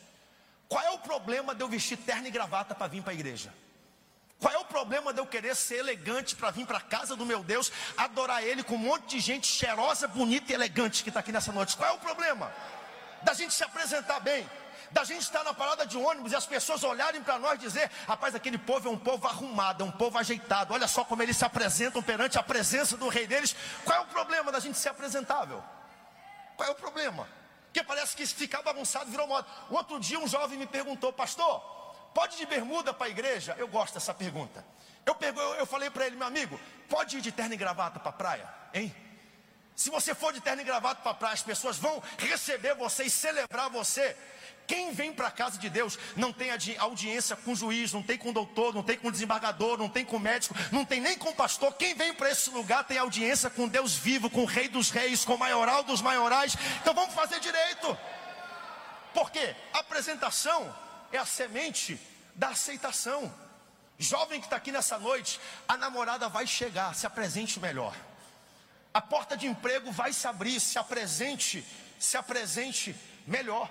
Qual 0.68 0.82
é 0.82 0.90
o 0.90 0.98
problema 0.98 1.54
de 1.54 1.62
eu 1.62 1.68
vestir 1.68 1.96
terno 1.98 2.26
e 2.26 2.30
gravata 2.30 2.74
para 2.74 2.86
vir 2.86 3.02
para 3.02 3.12
a 3.12 3.14
igreja? 3.14 3.52
Qual 4.38 4.52
é 4.52 4.58
o 4.58 4.64
problema 4.64 5.12
de 5.12 5.20
eu 5.20 5.26
querer 5.26 5.54
ser 5.54 5.76
elegante 5.76 6.34
para 6.34 6.50
vir 6.50 6.66
para 6.66 6.78
a 6.78 6.80
casa 6.80 7.14
do 7.14 7.24
meu 7.24 7.44
Deus, 7.44 7.70
adorar 7.96 8.42
Ele 8.42 8.62
com 8.62 8.74
um 8.74 8.78
monte 8.78 9.16
de 9.16 9.20
gente 9.20 9.46
cheirosa, 9.46 10.08
bonita 10.08 10.50
e 10.50 10.54
elegante 10.54 11.02
que 11.02 11.10
está 11.10 11.20
aqui 11.20 11.30
nessa 11.30 11.52
noite? 11.52 11.76
Qual 11.76 11.88
é 11.88 11.92
o 11.92 11.98
problema? 11.98 12.52
Da 13.22 13.34
gente 13.34 13.54
se 13.54 13.62
apresentar 13.62 14.18
bem 14.20 14.48
da 14.92 15.04
gente 15.04 15.22
estar 15.22 15.42
na 15.42 15.54
parada 15.54 15.86
de 15.86 15.96
ônibus 15.96 16.32
e 16.32 16.36
as 16.36 16.46
pessoas 16.46 16.84
olharem 16.84 17.22
para 17.22 17.38
nós 17.38 17.54
e 17.54 17.58
dizer: 17.58 17.90
rapaz, 18.06 18.34
aquele 18.34 18.58
povo 18.58 18.88
é 18.88 18.92
um 18.92 18.98
povo 18.98 19.26
arrumado, 19.26 19.82
é 19.82 19.86
um 19.86 19.90
povo 19.90 20.18
ajeitado, 20.18 20.74
olha 20.74 20.86
só 20.86 21.04
como 21.04 21.22
eles 21.22 21.36
se 21.36 21.44
apresentam 21.44 22.02
perante 22.02 22.38
a 22.38 22.42
presença 22.42 22.96
do 22.96 23.08
rei 23.08 23.26
deles. 23.26 23.56
Qual 23.84 23.98
é 23.98 24.00
o 24.02 24.06
problema 24.06 24.52
da 24.52 24.60
gente 24.60 24.78
ser 24.78 24.90
apresentável? 24.90 25.62
Qual 26.56 26.68
é 26.68 26.72
o 26.72 26.74
problema? 26.74 27.26
Porque 27.66 27.82
parece 27.82 28.14
que 28.14 28.26
ficar 28.26 28.62
bagunçado 28.62 29.10
virou 29.10 29.26
moda. 29.26 29.46
Outro 29.70 29.98
dia 29.98 30.18
um 30.18 30.28
jovem 30.28 30.58
me 30.58 30.66
perguntou, 30.66 31.10
pastor, 31.12 31.60
pode 32.14 32.34
ir 32.34 32.38
de 32.40 32.46
bermuda 32.46 32.92
para 32.92 33.06
a 33.06 33.10
igreja? 33.10 33.56
Eu 33.58 33.66
gosto 33.66 33.94
dessa 33.94 34.12
pergunta. 34.12 34.64
Eu, 35.06 35.14
pego, 35.14 35.40
eu, 35.40 35.54
eu 35.54 35.66
falei 35.66 35.88
para 35.88 36.06
ele, 36.06 36.16
meu 36.16 36.26
amigo, 36.26 36.60
pode 36.88 37.16
ir 37.16 37.22
de 37.22 37.32
terno 37.32 37.54
e 37.54 37.56
gravata 37.56 37.98
para 37.98 38.10
a 38.10 38.12
praia, 38.12 38.48
hein? 38.74 38.94
Se 39.74 39.90
você 39.90 40.14
for 40.14 40.32
de 40.32 40.40
terno 40.40 40.60
e 40.60 40.64
gravata 40.64 41.00
para 41.00 41.12
a 41.12 41.14
praia, 41.14 41.34
as 41.34 41.42
pessoas 41.42 41.78
vão 41.78 42.02
receber 42.18 42.74
você 42.74 43.04
e 43.04 43.10
celebrar 43.10 43.70
você. 43.70 44.16
Quem 44.66 44.92
vem 44.92 45.12
para 45.12 45.28
a 45.28 45.30
casa 45.30 45.58
de 45.58 45.68
Deus 45.68 45.98
não 46.16 46.32
tem 46.32 46.50
audiência 46.78 47.36
com 47.36 47.54
juiz, 47.54 47.92
não 47.92 48.02
tem 48.02 48.16
com 48.16 48.32
doutor, 48.32 48.74
não 48.74 48.82
tem 48.82 48.96
com 48.96 49.10
desembargador, 49.10 49.76
não 49.76 49.88
tem 49.88 50.04
com 50.04 50.18
médico, 50.18 50.54
não 50.70 50.84
tem 50.84 51.00
nem 51.00 51.18
com 51.18 51.32
pastor. 51.32 51.74
Quem 51.74 51.94
vem 51.94 52.14
para 52.14 52.30
esse 52.30 52.50
lugar 52.50 52.84
tem 52.84 52.98
audiência 52.98 53.50
com 53.50 53.68
Deus 53.68 53.94
vivo, 53.94 54.30
com 54.30 54.42
o 54.42 54.46
Rei 54.46 54.68
dos 54.68 54.90
Reis, 54.90 55.24
com 55.24 55.34
o 55.34 55.38
maioral 55.38 55.82
dos 55.82 56.00
maiorais. 56.00 56.56
Então 56.80 56.94
vamos 56.94 57.14
fazer 57.14 57.40
direito. 57.40 57.98
Porque 59.12 59.54
a 59.72 59.80
apresentação 59.80 60.74
é 61.12 61.18
a 61.18 61.26
semente 61.26 62.00
da 62.34 62.48
aceitação. 62.48 63.32
Jovem 63.98 64.40
que 64.40 64.46
está 64.46 64.56
aqui 64.56 64.72
nessa 64.72 64.98
noite, 64.98 65.38
a 65.68 65.76
namorada 65.76 66.28
vai 66.28 66.46
chegar, 66.46 66.94
se 66.94 67.06
apresente 67.06 67.60
melhor. 67.60 67.94
A 68.92 69.00
porta 69.00 69.36
de 69.36 69.46
emprego 69.46 69.90
vai 69.92 70.12
se 70.12 70.26
abrir, 70.26 70.58
se 70.60 70.78
apresente, 70.78 71.64
se 71.98 72.16
apresente 72.16 72.96
melhor. 73.26 73.70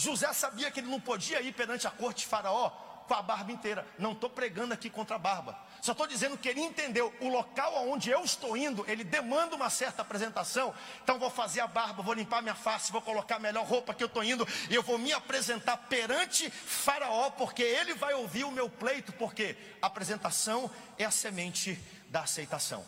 José 0.00 0.32
sabia 0.32 0.70
que 0.70 0.80
ele 0.80 0.88
não 0.88 0.98
podia 0.98 1.42
ir 1.42 1.52
perante 1.52 1.86
a 1.86 1.90
corte 1.90 2.20
de 2.20 2.26
Faraó 2.26 2.70
com 3.06 3.14
a 3.14 3.22
barba 3.22 3.52
inteira. 3.52 3.86
Não 3.98 4.12
estou 4.12 4.30
pregando 4.30 4.72
aqui 4.72 4.88
contra 4.88 5.16
a 5.16 5.18
barba. 5.18 5.58
Só 5.82 5.92
estou 5.92 6.06
dizendo 6.06 6.38
que 6.38 6.48
ele 6.48 6.60
entendeu 6.60 7.12
o 7.20 7.28
local 7.28 7.76
aonde 7.76 8.08
eu 8.08 8.24
estou 8.24 8.56
indo, 8.56 8.84
ele 8.88 9.02
demanda 9.02 9.56
uma 9.56 9.68
certa 9.68 10.02
apresentação. 10.02 10.72
Então 11.02 11.18
vou 11.18 11.28
fazer 11.28 11.60
a 11.60 11.66
barba, 11.66 12.02
vou 12.02 12.14
limpar 12.14 12.40
minha 12.40 12.54
face, 12.54 12.92
vou 12.92 13.02
colocar 13.02 13.36
a 13.36 13.38
melhor 13.38 13.66
roupa 13.66 13.92
que 13.92 14.02
eu 14.02 14.06
estou 14.06 14.22
indo 14.22 14.46
e 14.70 14.74
eu 14.74 14.82
vou 14.82 14.96
me 14.96 15.12
apresentar 15.12 15.76
perante 15.76 16.48
Faraó, 16.50 17.30
porque 17.30 17.62
ele 17.62 17.94
vai 17.94 18.14
ouvir 18.14 18.44
o 18.44 18.50
meu 18.50 18.70
pleito, 18.70 19.12
porque 19.14 19.56
a 19.82 19.86
apresentação 19.88 20.70
é 20.96 21.04
a 21.04 21.10
semente 21.10 21.78
da 22.08 22.20
aceitação. 22.20 22.84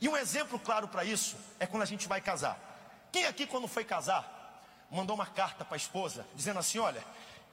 E 0.00 0.08
um 0.08 0.16
exemplo 0.16 0.58
claro 0.58 0.88
para 0.88 1.04
isso 1.04 1.36
é 1.58 1.66
quando 1.66 1.82
a 1.82 1.86
gente 1.86 2.06
vai 2.06 2.20
casar. 2.20 2.58
Quem 3.10 3.26
aqui 3.26 3.46
quando 3.46 3.66
foi 3.66 3.84
casar 3.84 4.37
mandou 4.90 5.14
uma 5.14 5.26
carta 5.26 5.64
para 5.64 5.76
a 5.76 5.76
esposa 5.76 6.26
dizendo 6.34 6.58
assim: 6.58 6.78
"Olha, 6.78 7.02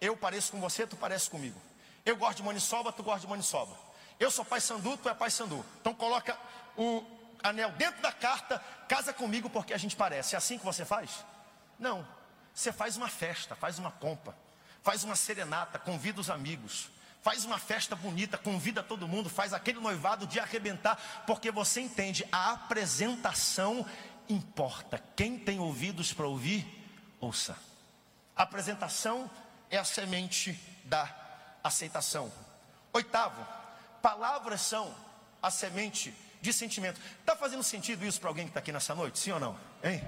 eu 0.01 0.15
pareço 0.15 0.51
com 0.51 0.59
você, 0.59 0.85
tu 0.85 0.95
parece 0.95 1.29
comigo. 1.29 1.59
Eu 2.05 2.15
gosto 2.15 2.37
de 2.37 2.43
maniçoba, 2.43 2.91
tu 2.91 3.03
gosta 3.03 3.21
de 3.21 3.27
maniçoba. 3.27 3.75
Eu 4.19 4.29
sou 4.31 4.45
pai 4.45 4.61
sandu, 4.61 4.95
tu 4.97 5.09
é 5.09 5.13
pai 5.13 5.31
sandu. 5.31 5.65
Então 5.81 5.93
coloca 5.93 6.37
o 6.77 7.03
anel 7.43 7.71
dentro 7.71 8.01
da 8.01 8.11
carta, 8.11 8.59
casa 8.87 9.13
comigo 9.13 9.49
porque 9.49 9.73
a 9.73 9.77
gente 9.77 9.95
parece. 9.95 10.35
É 10.35 10.37
assim 10.37 10.57
que 10.57 10.65
você 10.65 10.85
faz? 10.85 11.25
Não. 11.79 12.07
Você 12.53 12.71
faz 12.71 12.95
uma 12.95 13.09
festa, 13.09 13.55
faz 13.55 13.77
uma 13.79 13.91
pompa, 13.91 14.35
faz 14.81 15.03
uma 15.03 15.15
serenata, 15.15 15.77
convida 15.77 16.21
os 16.21 16.29
amigos, 16.29 16.89
faz 17.21 17.43
uma 17.43 17.57
festa 17.57 17.95
bonita, 17.95 18.37
convida 18.37 18.81
todo 18.81 19.07
mundo, 19.07 19.29
faz 19.29 19.51
aquele 19.51 19.79
noivado 19.79 20.25
de 20.25 20.39
arrebentar, 20.39 21.23
porque 21.27 21.51
você 21.51 21.81
entende, 21.81 22.25
a 22.31 22.51
apresentação 22.51 23.85
importa. 24.29 25.03
Quem 25.15 25.37
tem 25.37 25.59
ouvidos 25.59 26.13
para 26.13 26.27
ouvir, 26.27 26.84
ouça. 27.25 27.57
A 28.35 28.43
apresentação 28.43 29.29
é 29.69 29.77
a 29.77 29.83
semente 29.83 30.59
da 30.85 31.13
aceitação. 31.63 32.31
Oitavo, 32.93 33.45
Palavras 34.05 34.61
são 34.61 34.95
a 35.41 35.49
semente 35.49 36.13
de 36.39 36.53
sentimento. 36.53 37.01
Está 37.19 37.35
fazendo 37.35 37.63
sentido 37.63 38.05
isso 38.05 38.19
para 38.19 38.29
alguém 38.29 38.45
que 38.45 38.51
está 38.51 38.59
aqui 38.59 38.71
nessa 38.71 38.93
noite? 38.93 39.17
Sim 39.17 39.31
ou 39.31 39.39
não? 39.39 39.59
Hein? 39.83 39.99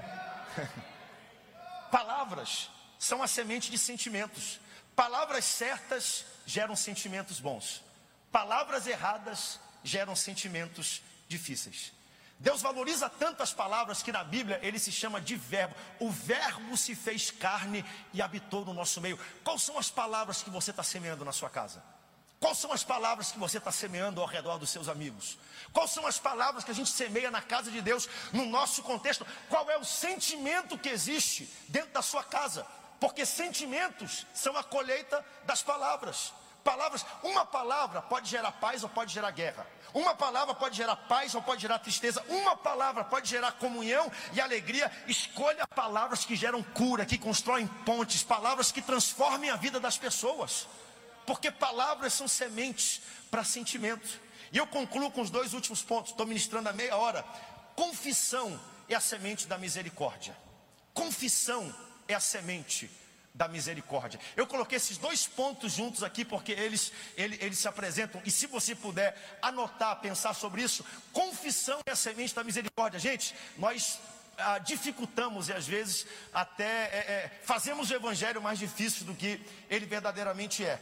Palavras 1.89 2.69
são 3.00 3.24
a 3.24 3.27
semente 3.27 3.71
de 3.71 3.77
sentimentos. 3.79 4.59
Palavras 4.95 5.45
certas 5.45 6.27
geram 6.45 6.75
sentimentos 6.75 7.39
bons. 7.39 7.83
Palavras 8.31 8.86
erradas 8.86 9.59
geram 9.83 10.15
sentimentos 10.15 11.01
difíceis. 11.27 11.91
Deus 12.39 12.62
valoriza 12.62 13.10
tanto 13.10 13.41
as 13.41 13.51
palavras 13.51 14.03
que 14.03 14.12
na 14.12 14.24
Bíblia 14.24 14.60
ele 14.62 14.77
se 14.77 14.91
chama 14.91 15.20
de 15.20 15.36
verbo. 15.36 15.75
O 16.00 16.12
verbo 16.12 16.77
se 16.77 16.94
fez 16.94 17.32
carne 17.32 17.84
e 18.13 18.22
habitou 18.22 18.63
no 18.63 18.74
nosso 18.74 19.01
meio. 19.01 19.20
Quais 19.44 19.63
são 19.63 19.77
as 19.77 19.89
palavras 19.89 20.44
que 20.44 20.50
você 20.50 20.70
está 20.70 20.84
semeando 20.84 21.25
na 21.25 21.32
sua 21.32 21.50
casa? 21.50 21.84
Quais 22.39 22.60
são 22.60 22.72
as 22.72 22.84
palavras 22.84 23.32
que 23.32 23.39
você 23.39 23.58
está 23.58 23.72
semeando 23.72 24.22
ao 24.22 24.27
redor 24.27 24.60
dos 24.60 24.70
seus 24.70 24.88
amigos? 24.88 25.39
Quais 25.74 25.89
são 25.89 26.06
as 26.06 26.20
palavras 26.20 26.63
que 26.63 26.70
a 26.70 26.75
gente 26.75 26.91
semeia 26.91 27.32
na 27.32 27.41
casa 27.41 27.72
de 27.72 27.82
Deus, 27.82 28.08
no 28.32 28.46
nosso 28.46 28.84
contexto? 28.84 29.25
Qual 29.50 29.70
é 29.72 29.77
o 29.77 29.84
sentimento 29.84 30.77
que 30.77 30.89
existe 30.89 31.51
dentro 31.67 31.91
da 31.94 32.03
sua 32.03 32.24
casa? 32.24 32.67
Porque 33.00 33.25
sentimentos 33.25 34.27
são 34.36 34.56
a 34.56 34.63
colheita 34.63 35.25
das 35.46 35.63
palavras. 35.63 36.32
Palavras, 36.67 37.05
uma 37.24 37.45
palavra 37.45 38.01
pode 38.01 38.29
gerar 38.29 38.51
paz 38.51 38.83
ou 38.83 38.89
pode 38.89 39.13
gerar 39.13 39.31
guerra. 39.31 39.65
Uma 39.93 40.13
palavra 40.13 40.53
pode 40.53 40.75
gerar 40.75 40.97
paz 40.97 41.33
ou 41.33 41.41
pode 41.41 41.62
gerar 41.62 41.79
tristeza. 41.79 42.21
Uma 42.27 42.57
palavra 42.57 43.05
pode 43.05 43.29
gerar 43.29 43.53
comunhão 43.53 44.12
e 44.33 44.41
alegria. 44.41 44.91
Escolha 45.07 45.65
palavras 45.67 46.25
que 46.25 46.36
geram 46.36 46.62
cura, 46.62 47.05
que 47.05 47.17
constroem 47.17 47.65
pontes, 47.86 48.21
palavras 48.21 48.69
que 48.69 48.81
transformem 48.81 49.50
a 49.50 49.55
vida 49.55 49.79
das 49.79 49.97
pessoas 49.97 50.67
porque 51.27 51.51
palavras 51.51 52.13
são 52.13 52.27
sementes 52.27 53.01
para 53.29 53.43
sentimentos. 53.43 54.17
E 54.51 54.57
eu 54.57 54.65
concluo 54.65 55.12
com 55.12 55.21
os 55.21 55.29
dois 55.29 55.53
últimos 55.53 55.83
pontos, 55.83 56.12
estou 56.12 56.25
ministrando 56.25 56.69
a 56.69 56.74
meia 56.74 56.95
hora. 56.95 57.24
Confissão 57.75 58.57
é 58.88 58.95
a 58.95 59.01
semente 59.01 59.45
da 59.45 59.57
misericórdia. 59.57 60.36
Confissão 60.93 61.74
é 62.07 62.13
a 62.13 62.19
semente 62.19 62.89
da 63.38 63.48
misericórdia. 63.48 64.20
Eu 64.36 64.48
coloquei 64.48 64.77
esses 64.77 64.98
dois 64.98 65.27
pontos 65.27 65.74
juntos 65.74 66.03
aqui 66.03 66.25
porque 66.25 66.51
eles, 66.51 66.91
eles, 67.15 67.39
eles 67.39 67.60
se 67.60 67.67
apresentam. 67.67 68.20
E 68.25 68.32
se 68.32 68.48
você 68.48 68.74
puder 68.74 69.15
anotar, 69.41 70.01
pensar 70.01 70.34
sobre 70.34 70.63
isso, 70.63 70.84
confissão 71.13 71.79
é 71.86 71.91
a 71.91 71.96
semente 71.96 72.34
da 72.34 72.44
misericórdia. 72.44 73.00
Gente, 73.00 73.36
nós 73.56 74.00
ah, 74.39 74.58
dificultamos 74.58 75.50
e 75.50 75.53
às 75.53 75.67
vezes 75.67 76.08
até 76.34 76.65
é, 76.65 76.98
é, 76.98 77.39
fazemos 77.44 77.91
o 77.91 77.94
evangelho 77.94 78.41
mais 78.41 78.58
difícil 78.58 79.06
do 79.06 79.13
que 79.13 79.39
ele 79.70 79.86
verdadeiramente 79.86 80.65
é. 80.65 80.79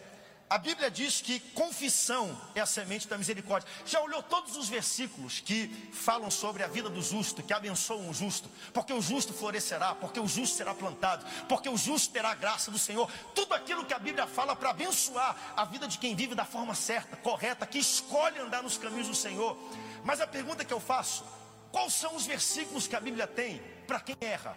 A 0.47 0.59
Bíblia 0.59 0.91
diz 0.91 1.21
que 1.21 1.39
confissão 1.39 2.39
é 2.53 2.61
a 2.61 2.67
semente 2.67 3.07
da 3.07 3.17
misericórdia. 3.17 3.67
Já 3.83 3.99
olhou 3.99 4.21
todos 4.21 4.55
os 4.55 4.69
versículos 4.69 5.39
que 5.39 5.67
falam 5.91 6.29
sobre 6.29 6.61
a 6.61 6.67
vida 6.67 6.87
do 6.87 7.01
justo, 7.01 7.41
que 7.41 7.51
abençoam 7.51 8.07
o 8.07 8.13
justo? 8.13 8.47
Porque 8.71 8.93
o 8.93 9.01
justo 9.01 9.33
florescerá, 9.33 9.95
porque 9.95 10.19
o 10.19 10.27
justo 10.27 10.55
será 10.55 10.75
plantado, 10.75 11.25
porque 11.49 11.67
o 11.67 11.75
justo 11.75 12.13
terá 12.13 12.29
a 12.29 12.35
graça 12.35 12.69
do 12.69 12.77
Senhor. 12.77 13.09
Tudo 13.33 13.55
aquilo 13.55 13.85
que 13.85 13.93
a 13.93 13.97
Bíblia 13.97 14.27
fala 14.27 14.55
para 14.55 14.69
abençoar 14.69 15.35
a 15.57 15.65
vida 15.65 15.87
de 15.87 15.97
quem 15.97 16.15
vive 16.15 16.35
da 16.35 16.45
forma 16.45 16.75
certa, 16.75 17.17
correta, 17.17 17.65
que 17.65 17.79
escolhe 17.79 18.37
andar 18.37 18.61
nos 18.61 18.77
caminhos 18.77 19.07
do 19.07 19.15
Senhor. 19.15 19.57
Mas 20.03 20.21
a 20.21 20.27
pergunta 20.27 20.63
que 20.63 20.73
eu 20.73 20.79
faço: 20.79 21.25
quais 21.71 21.91
são 21.91 22.15
os 22.15 22.27
versículos 22.27 22.85
que 22.85 22.95
a 22.95 22.99
Bíblia 22.99 23.25
tem 23.25 23.59
para 23.87 23.99
quem 23.99 24.15
erra, 24.21 24.55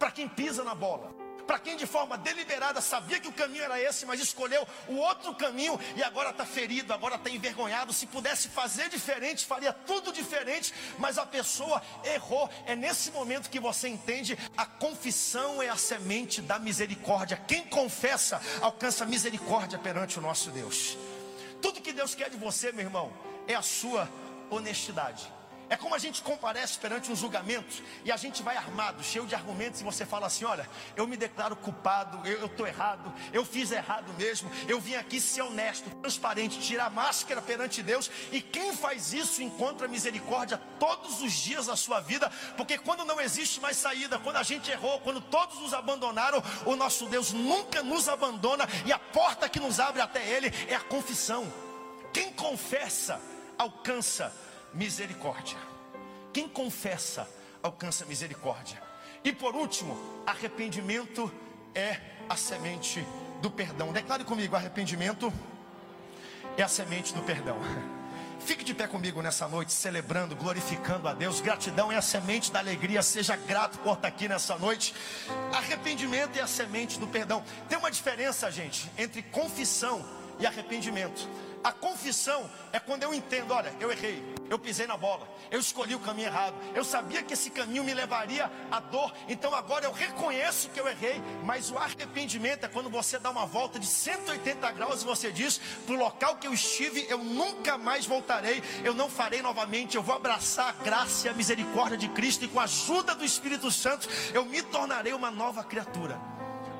para 0.00 0.10
quem 0.10 0.28
pisa 0.28 0.64
na 0.64 0.74
bola? 0.74 1.27
Para 1.48 1.58
quem 1.58 1.78
de 1.78 1.86
forma 1.86 2.18
deliberada 2.18 2.78
sabia 2.82 3.18
que 3.18 3.26
o 3.26 3.32
caminho 3.32 3.64
era 3.64 3.80
esse, 3.80 4.04
mas 4.04 4.20
escolheu 4.20 4.68
o 4.86 4.96
outro 4.96 5.34
caminho 5.34 5.80
e 5.96 6.02
agora 6.02 6.28
está 6.28 6.44
ferido, 6.44 6.92
agora 6.92 7.14
está 7.14 7.30
envergonhado. 7.30 7.90
Se 7.90 8.06
pudesse 8.06 8.48
fazer 8.48 8.90
diferente, 8.90 9.46
faria 9.46 9.72
tudo 9.72 10.12
diferente, 10.12 10.74
mas 10.98 11.16
a 11.16 11.24
pessoa 11.24 11.80
errou. 12.04 12.50
É 12.66 12.76
nesse 12.76 13.10
momento 13.10 13.48
que 13.48 13.58
você 13.58 13.88
entende: 13.88 14.38
a 14.58 14.66
confissão 14.66 15.62
é 15.62 15.70
a 15.70 15.76
semente 15.76 16.42
da 16.42 16.58
misericórdia. 16.58 17.42
Quem 17.48 17.64
confessa 17.64 18.42
alcança 18.60 19.06
misericórdia 19.06 19.78
perante 19.78 20.18
o 20.18 20.22
nosso 20.22 20.50
Deus. 20.50 20.98
Tudo 21.62 21.80
que 21.80 21.94
Deus 21.94 22.14
quer 22.14 22.28
de 22.28 22.36
você, 22.36 22.72
meu 22.72 22.84
irmão, 22.84 23.10
é 23.46 23.54
a 23.54 23.62
sua 23.62 24.06
honestidade. 24.50 25.37
É 25.70 25.76
como 25.76 25.94
a 25.94 25.98
gente 25.98 26.22
comparece 26.22 26.78
perante 26.78 27.12
um 27.12 27.16
julgamento 27.16 27.82
e 28.04 28.10
a 28.10 28.16
gente 28.16 28.42
vai 28.42 28.56
armado, 28.56 29.04
cheio 29.04 29.26
de 29.26 29.34
argumentos, 29.34 29.80
e 29.80 29.84
você 29.84 30.06
fala 30.06 30.26
assim: 30.26 30.44
olha, 30.44 30.68
eu 30.96 31.06
me 31.06 31.16
declaro 31.16 31.54
culpado, 31.56 32.26
eu 32.26 32.46
estou 32.46 32.66
errado, 32.66 33.12
eu 33.32 33.44
fiz 33.44 33.70
errado 33.70 34.12
mesmo, 34.14 34.50
eu 34.66 34.80
vim 34.80 34.94
aqui 34.94 35.20
ser 35.20 35.42
honesto, 35.42 35.90
transparente, 35.96 36.58
tirar 36.60 36.90
máscara 36.90 37.42
perante 37.42 37.82
Deus, 37.82 38.10
e 38.32 38.40
quem 38.40 38.74
faz 38.74 39.12
isso 39.12 39.42
encontra 39.42 39.86
misericórdia 39.86 40.58
todos 40.80 41.20
os 41.20 41.32
dias 41.32 41.66
da 41.66 41.76
sua 41.76 42.00
vida, 42.00 42.30
porque 42.56 42.78
quando 42.78 43.04
não 43.04 43.20
existe 43.20 43.60
mais 43.60 43.76
saída, 43.76 44.18
quando 44.18 44.36
a 44.36 44.42
gente 44.42 44.70
errou, 44.70 45.00
quando 45.00 45.20
todos 45.20 45.58
nos 45.60 45.74
abandonaram, 45.74 46.42
o 46.64 46.76
nosso 46.76 47.06
Deus 47.06 47.32
nunca 47.32 47.82
nos 47.82 48.08
abandona, 48.08 48.66
e 48.86 48.92
a 48.92 48.98
porta 48.98 49.48
que 49.48 49.60
nos 49.60 49.78
abre 49.78 50.00
até 50.00 50.26
Ele 50.26 50.52
é 50.68 50.74
a 50.74 50.80
confissão. 50.80 51.52
Quem 52.12 52.32
confessa, 52.32 53.20
alcança 53.58 54.32
misericórdia. 54.74 55.58
Quem 56.32 56.48
confessa, 56.48 57.28
alcança 57.62 58.04
misericórdia. 58.04 58.80
E 59.24 59.32
por 59.32 59.54
último, 59.54 59.96
arrependimento 60.26 61.32
é 61.74 62.00
a 62.28 62.36
semente 62.36 63.06
do 63.40 63.50
perdão. 63.50 63.92
Declare 63.92 64.24
comigo: 64.24 64.54
arrependimento 64.54 65.32
é 66.56 66.62
a 66.62 66.68
semente 66.68 67.14
do 67.14 67.22
perdão. 67.22 67.58
Fique 68.40 68.64
de 68.64 68.72
pé 68.72 68.86
comigo 68.86 69.20
nessa 69.20 69.48
noite, 69.48 69.72
celebrando, 69.72 70.34
glorificando 70.34 71.08
a 71.08 71.12
Deus. 71.12 71.40
Gratidão 71.40 71.90
é 71.90 71.96
a 71.96 72.02
semente 72.02 72.50
da 72.50 72.60
alegria. 72.60 73.02
Seja 73.02 73.36
grato 73.36 73.78
por 73.78 73.94
estar 73.94 74.08
aqui 74.08 74.28
nessa 74.28 74.56
noite. 74.56 74.94
Arrependimento 75.52 76.38
é 76.38 76.40
a 76.40 76.46
semente 76.46 76.98
do 76.98 77.06
perdão. 77.06 77.44
Tem 77.68 77.76
uma 77.76 77.90
diferença, 77.90 78.50
gente, 78.50 78.90
entre 78.96 79.22
confissão 79.22 80.02
e 80.38 80.46
arrependimento. 80.46 81.28
A 81.62 81.72
confissão 81.72 82.48
é 82.72 82.78
quando 82.78 83.02
eu 83.02 83.12
entendo, 83.12 83.52
olha, 83.52 83.74
eu 83.80 83.90
errei, 83.90 84.22
eu 84.48 84.58
pisei 84.58 84.86
na 84.86 84.96
bola, 84.96 85.28
eu 85.50 85.58
escolhi 85.58 85.94
o 85.94 85.98
caminho 85.98 86.28
errado, 86.28 86.54
eu 86.74 86.84
sabia 86.84 87.22
que 87.22 87.34
esse 87.34 87.50
caminho 87.50 87.82
me 87.82 87.92
levaria 87.92 88.50
à 88.70 88.78
dor, 88.78 89.12
então 89.28 89.54
agora 89.54 89.84
eu 89.84 89.92
reconheço 89.92 90.70
que 90.70 90.78
eu 90.78 90.88
errei, 90.88 91.20
mas 91.44 91.70
o 91.70 91.76
arrependimento 91.76 92.64
é 92.64 92.68
quando 92.68 92.88
você 92.88 93.18
dá 93.18 93.30
uma 93.30 93.44
volta 93.44 93.78
de 93.78 93.86
180 93.86 94.70
graus 94.72 95.02
e 95.02 95.04
você 95.04 95.32
diz: 95.32 95.60
para 95.84 95.94
o 95.94 95.98
local 95.98 96.36
que 96.36 96.46
eu 96.46 96.54
estive, 96.54 97.06
eu 97.08 97.18
nunca 97.18 97.76
mais 97.76 98.06
voltarei, 98.06 98.62
eu 98.84 98.94
não 98.94 99.10
farei 99.10 99.42
novamente, 99.42 99.96
eu 99.96 100.02
vou 100.02 100.14
abraçar 100.14 100.68
a 100.68 100.84
graça 100.84 101.26
e 101.26 101.30
a 101.30 101.34
misericórdia 101.34 101.98
de 101.98 102.08
Cristo 102.08 102.44
e 102.44 102.48
com 102.48 102.60
a 102.60 102.64
ajuda 102.64 103.14
do 103.14 103.24
Espírito 103.24 103.70
Santo, 103.70 104.08
eu 104.32 104.44
me 104.44 104.62
tornarei 104.62 105.12
uma 105.12 105.30
nova 105.30 105.64
criatura. 105.64 106.20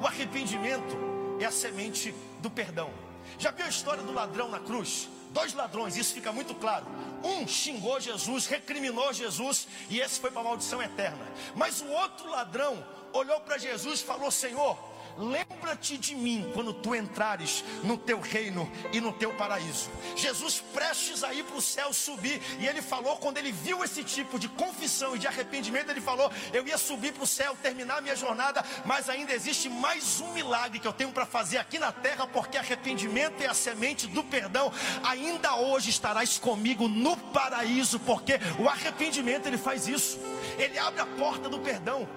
O 0.01 0.07
arrependimento 0.07 0.97
é 1.41 1.45
a 1.45 1.51
semente 1.51 2.15
do 2.41 2.49
perdão. 2.49 3.08
Já 3.39 3.51
viu 3.51 3.67
a 3.67 3.69
história 3.69 4.03
do 4.03 4.13
ladrão 4.13 4.49
na 4.49 4.61
cruz? 4.61 5.09
Dois 5.31 5.53
ladrões, 5.53 5.97
isso 5.97 6.15
fica 6.15 6.33
muito 6.33 6.55
claro. 6.55 6.87
Um 7.23 7.47
xingou 7.47 8.01
Jesus, 8.01 8.47
recriminou 8.47 9.13
Jesus, 9.13 9.69
e 9.91 10.01
esse 10.01 10.19
foi 10.19 10.31
para 10.31 10.41
a 10.41 10.45
maldição 10.45 10.83
eterna. 10.83 11.27
Mas 11.55 11.81
o 11.81 11.89
outro 11.89 12.31
ladrão 12.31 12.83
olhou 13.13 13.41
para 13.41 13.59
Jesus 13.59 14.01
e 14.01 14.05
falou: 14.05 14.31
Senhor, 14.31 14.79
lembra-te 15.19 15.99
de 15.99 16.15
mim 16.15 16.51
quando 16.55 16.73
tu 16.73 16.95
entrares 16.95 17.65
no 17.83 17.99
teu 17.99 18.21
reino 18.21 18.71
e 18.93 19.01
no 19.01 19.13
teu 19.13 19.35
paraíso. 19.35 19.91
Jesus 20.17 20.63
prestes 20.73 21.25
a 21.25 21.35
ir 21.35 21.45
para 21.45 21.57
o 21.57 21.63
céu 21.63 21.93
subir, 21.93 22.41
e 22.61 22.67
ele 22.67 22.81
falou, 22.81 23.17
quando 23.17 23.39
ele 23.39 23.53
viu 23.53 23.83
esse 23.85 24.05
tipo 24.05 24.39
de 24.39 24.49
confissão 24.49 25.17
e 25.17 25.19
de 25.19 25.27
arrependimento, 25.27 25.91
ele 25.91 26.01
falou: 26.01 26.31
Eu 26.53 26.67
ia 26.67 26.79
subir 26.79 27.13
para 27.13 27.25
o 27.25 27.27
céu, 27.27 27.57
terminar 27.63 28.01
minha 28.01 28.17
jornada, 28.17 28.65
mas 28.85 29.09
ainda 29.09 29.33
existe 29.33 29.69
mais 29.69 30.21
um 30.21 30.33
milagre 30.33 30.79
que 30.79 30.87
eu 30.87 30.93
tenho 30.93 31.11
para 31.11 31.27
fazer 31.27 31.59
aqui 31.59 31.79
na 31.79 31.93
terra, 31.93 32.27
porque 32.27 32.57
arrependimento 32.57 33.41
é 33.43 33.47
a 33.47 33.55
semente 33.55 34.07
do 34.07 34.23
perdão. 34.23 34.73
Ainda 35.03 35.57
hoje 35.57 35.91
estarás 35.91 36.39
comigo 36.39 36.89
no 36.89 37.17
paraíso, 37.17 37.99
porque 38.01 38.35
o 38.59 38.69
arrependimento 38.69 39.47
ele 39.47 39.59
faz 39.59 39.89
isso, 39.89 40.19
ele 40.59 40.79
abre 40.79 41.01
a 41.01 41.07
porta 41.07 41.49
do 41.49 41.59
perdão. 41.59 42.09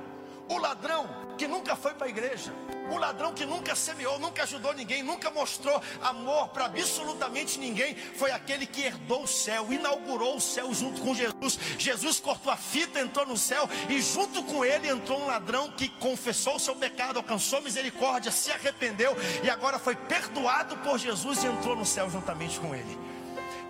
O 0.47 0.57
ladrão 0.57 1.07
que 1.37 1.47
nunca 1.47 1.75
foi 1.75 1.93
para 1.93 2.07
a 2.07 2.09
igreja, 2.09 2.51
o 2.93 2.97
ladrão 2.97 3.33
que 3.33 3.45
nunca 3.45 3.75
semeou, 3.75 4.19
nunca 4.19 4.43
ajudou 4.43 4.73
ninguém, 4.73 5.03
nunca 5.03 5.29
mostrou 5.29 5.81
amor 6.01 6.49
para 6.49 6.65
absolutamente 6.65 7.59
ninguém, 7.59 7.95
foi 7.95 8.31
aquele 8.31 8.65
que 8.65 8.83
herdou 8.83 9.23
o 9.23 9.27
céu, 9.27 9.71
inaugurou 9.71 10.37
o 10.37 10.41
céu 10.41 10.73
junto 10.73 11.01
com 11.01 11.13
Jesus. 11.13 11.59
Jesus 11.77 12.19
cortou 12.19 12.51
a 12.51 12.57
fita, 12.57 12.99
entrou 12.99 13.25
no 13.25 13.37
céu 13.37 13.69
e 13.89 14.01
junto 14.01 14.43
com 14.43 14.63
ele 14.63 14.89
entrou 14.89 15.19
um 15.19 15.27
ladrão 15.27 15.71
que 15.71 15.87
confessou 15.87 16.55
o 16.55 16.59
seu 16.59 16.75
pecado, 16.75 17.17
alcançou 17.17 17.61
misericórdia, 17.61 18.31
se 18.31 18.51
arrependeu 18.51 19.15
e 19.43 19.49
agora 19.49 19.79
foi 19.79 19.95
perdoado 19.95 20.77
por 20.77 20.97
Jesus 20.97 21.43
e 21.43 21.47
entrou 21.47 21.75
no 21.75 21.85
céu 21.85 22.09
juntamente 22.09 22.59
com 22.59 22.73
ele. 22.73 22.97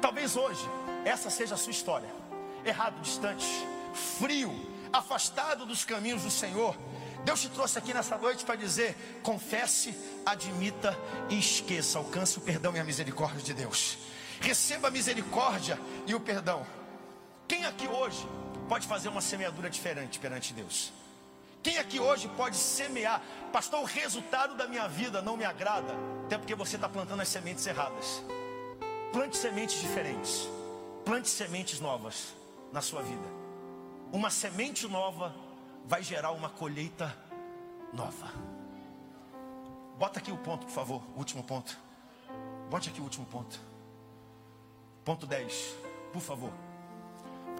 Talvez 0.01 0.35
hoje 0.35 0.67
essa 1.05 1.29
seja 1.29 1.55
a 1.55 1.57
sua 1.57 1.71
história. 1.71 2.09
Errado, 2.63 2.99
distante, 3.01 3.45
frio, 4.19 4.53
afastado 4.93 5.65
dos 5.65 5.83
caminhos 5.83 6.23
do 6.23 6.31
Senhor. 6.31 6.75
Deus 7.23 7.41
te 7.41 7.49
trouxe 7.49 7.77
aqui 7.77 7.93
nessa 7.93 8.17
noite 8.17 8.43
para 8.43 8.55
dizer: 8.55 8.95
confesse, 9.23 9.95
admita 10.25 10.97
e 11.29 11.37
esqueça. 11.37 11.99
Alcance 11.99 12.37
o 12.37 12.41
perdão 12.41 12.75
e 12.75 12.79
a 12.79 12.83
misericórdia 12.83 13.41
de 13.41 13.53
Deus. 13.53 13.97
Receba 14.39 14.87
a 14.87 14.91
misericórdia 14.91 15.79
e 16.07 16.15
o 16.15 16.19
perdão. 16.19 16.65
Quem 17.47 17.65
aqui 17.65 17.87
hoje 17.87 18.27
pode 18.67 18.87
fazer 18.87 19.09
uma 19.09 19.21
semeadura 19.21 19.69
diferente 19.69 20.19
perante 20.19 20.53
Deus? 20.53 20.91
Quem 21.61 21.77
aqui 21.77 21.99
hoje 21.99 22.27
pode 22.29 22.57
semear? 22.57 23.21
Pastor, 23.53 23.81
o 23.81 23.85
resultado 23.85 24.55
da 24.55 24.67
minha 24.67 24.87
vida 24.87 25.21
não 25.21 25.37
me 25.37 25.45
agrada, 25.45 25.93
até 26.25 26.37
porque 26.37 26.55
você 26.55 26.75
está 26.75 26.89
plantando 26.89 27.21
as 27.21 27.27
sementes 27.27 27.67
erradas. 27.67 28.23
Plante 29.13 29.37
sementes 29.37 29.79
diferentes. 29.79 30.49
Plante 31.05 31.29
sementes 31.29 31.79
novas 31.79 32.33
na 32.73 32.81
sua 32.81 33.03
vida. 33.03 33.27
Uma 34.11 34.31
semente 34.31 34.87
nova 34.87 35.35
vai 35.85 36.03
gerar 36.03 36.31
uma 36.31 36.49
colheita 36.49 37.15
nova. 37.93 38.31
Bota 39.97 40.19
aqui 40.19 40.31
o 40.31 40.37
ponto, 40.37 40.65
por 40.65 40.71
favor, 40.71 41.03
o 41.15 41.19
último 41.19 41.43
ponto. 41.43 41.77
Bote 42.69 42.89
aqui 42.89 42.99
o 42.99 43.03
último 43.03 43.25
ponto. 43.25 43.59
Ponto 45.03 45.27
10, 45.27 45.75
por 46.11 46.21
favor. 46.21 46.51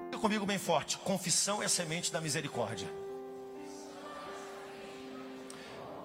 Fica 0.06 0.18
comigo 0.18 0.46
bem 0.46 0.58
forte. 0.58 0.98
Confissão 0.98 1.62
é 1.62 1.66
a 1.66 1.70
semente 1.70 2.12
da 2.12 2.20
misericórdia. 2.20 2.88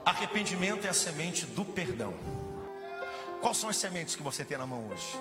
Arrependimento 0.05 0.87
é 0.87 0.90
a 0.90 0.94
semente 0.94 1.46
do 1.46 1.64
perdão. 1.64 2.14
Quais 3.40 3.57
são 3.57 3.70
as 3.70 3.76
sementes 3.76 4.14
que 4.14 4.22
você 4.22 4.44
tem 4.44 4.59
na 4.59 4.66
mão 4.66 4.88
hoje? 4.88 5.18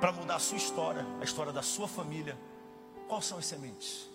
Para 0.00 0.12
mudar 0.12 0.36
a 0.36 0.40
sua 0.40 0.58
história, 0.58 1.06
a 1.20 1.24
história 1.24 1.52
da 1.52 1.62
sua 1.62 1.88
família. 1.88 2.36
Quais 3.08 3.24
são 3.24 3.38
as 3.38 3.46
sementes? 3.46 4.11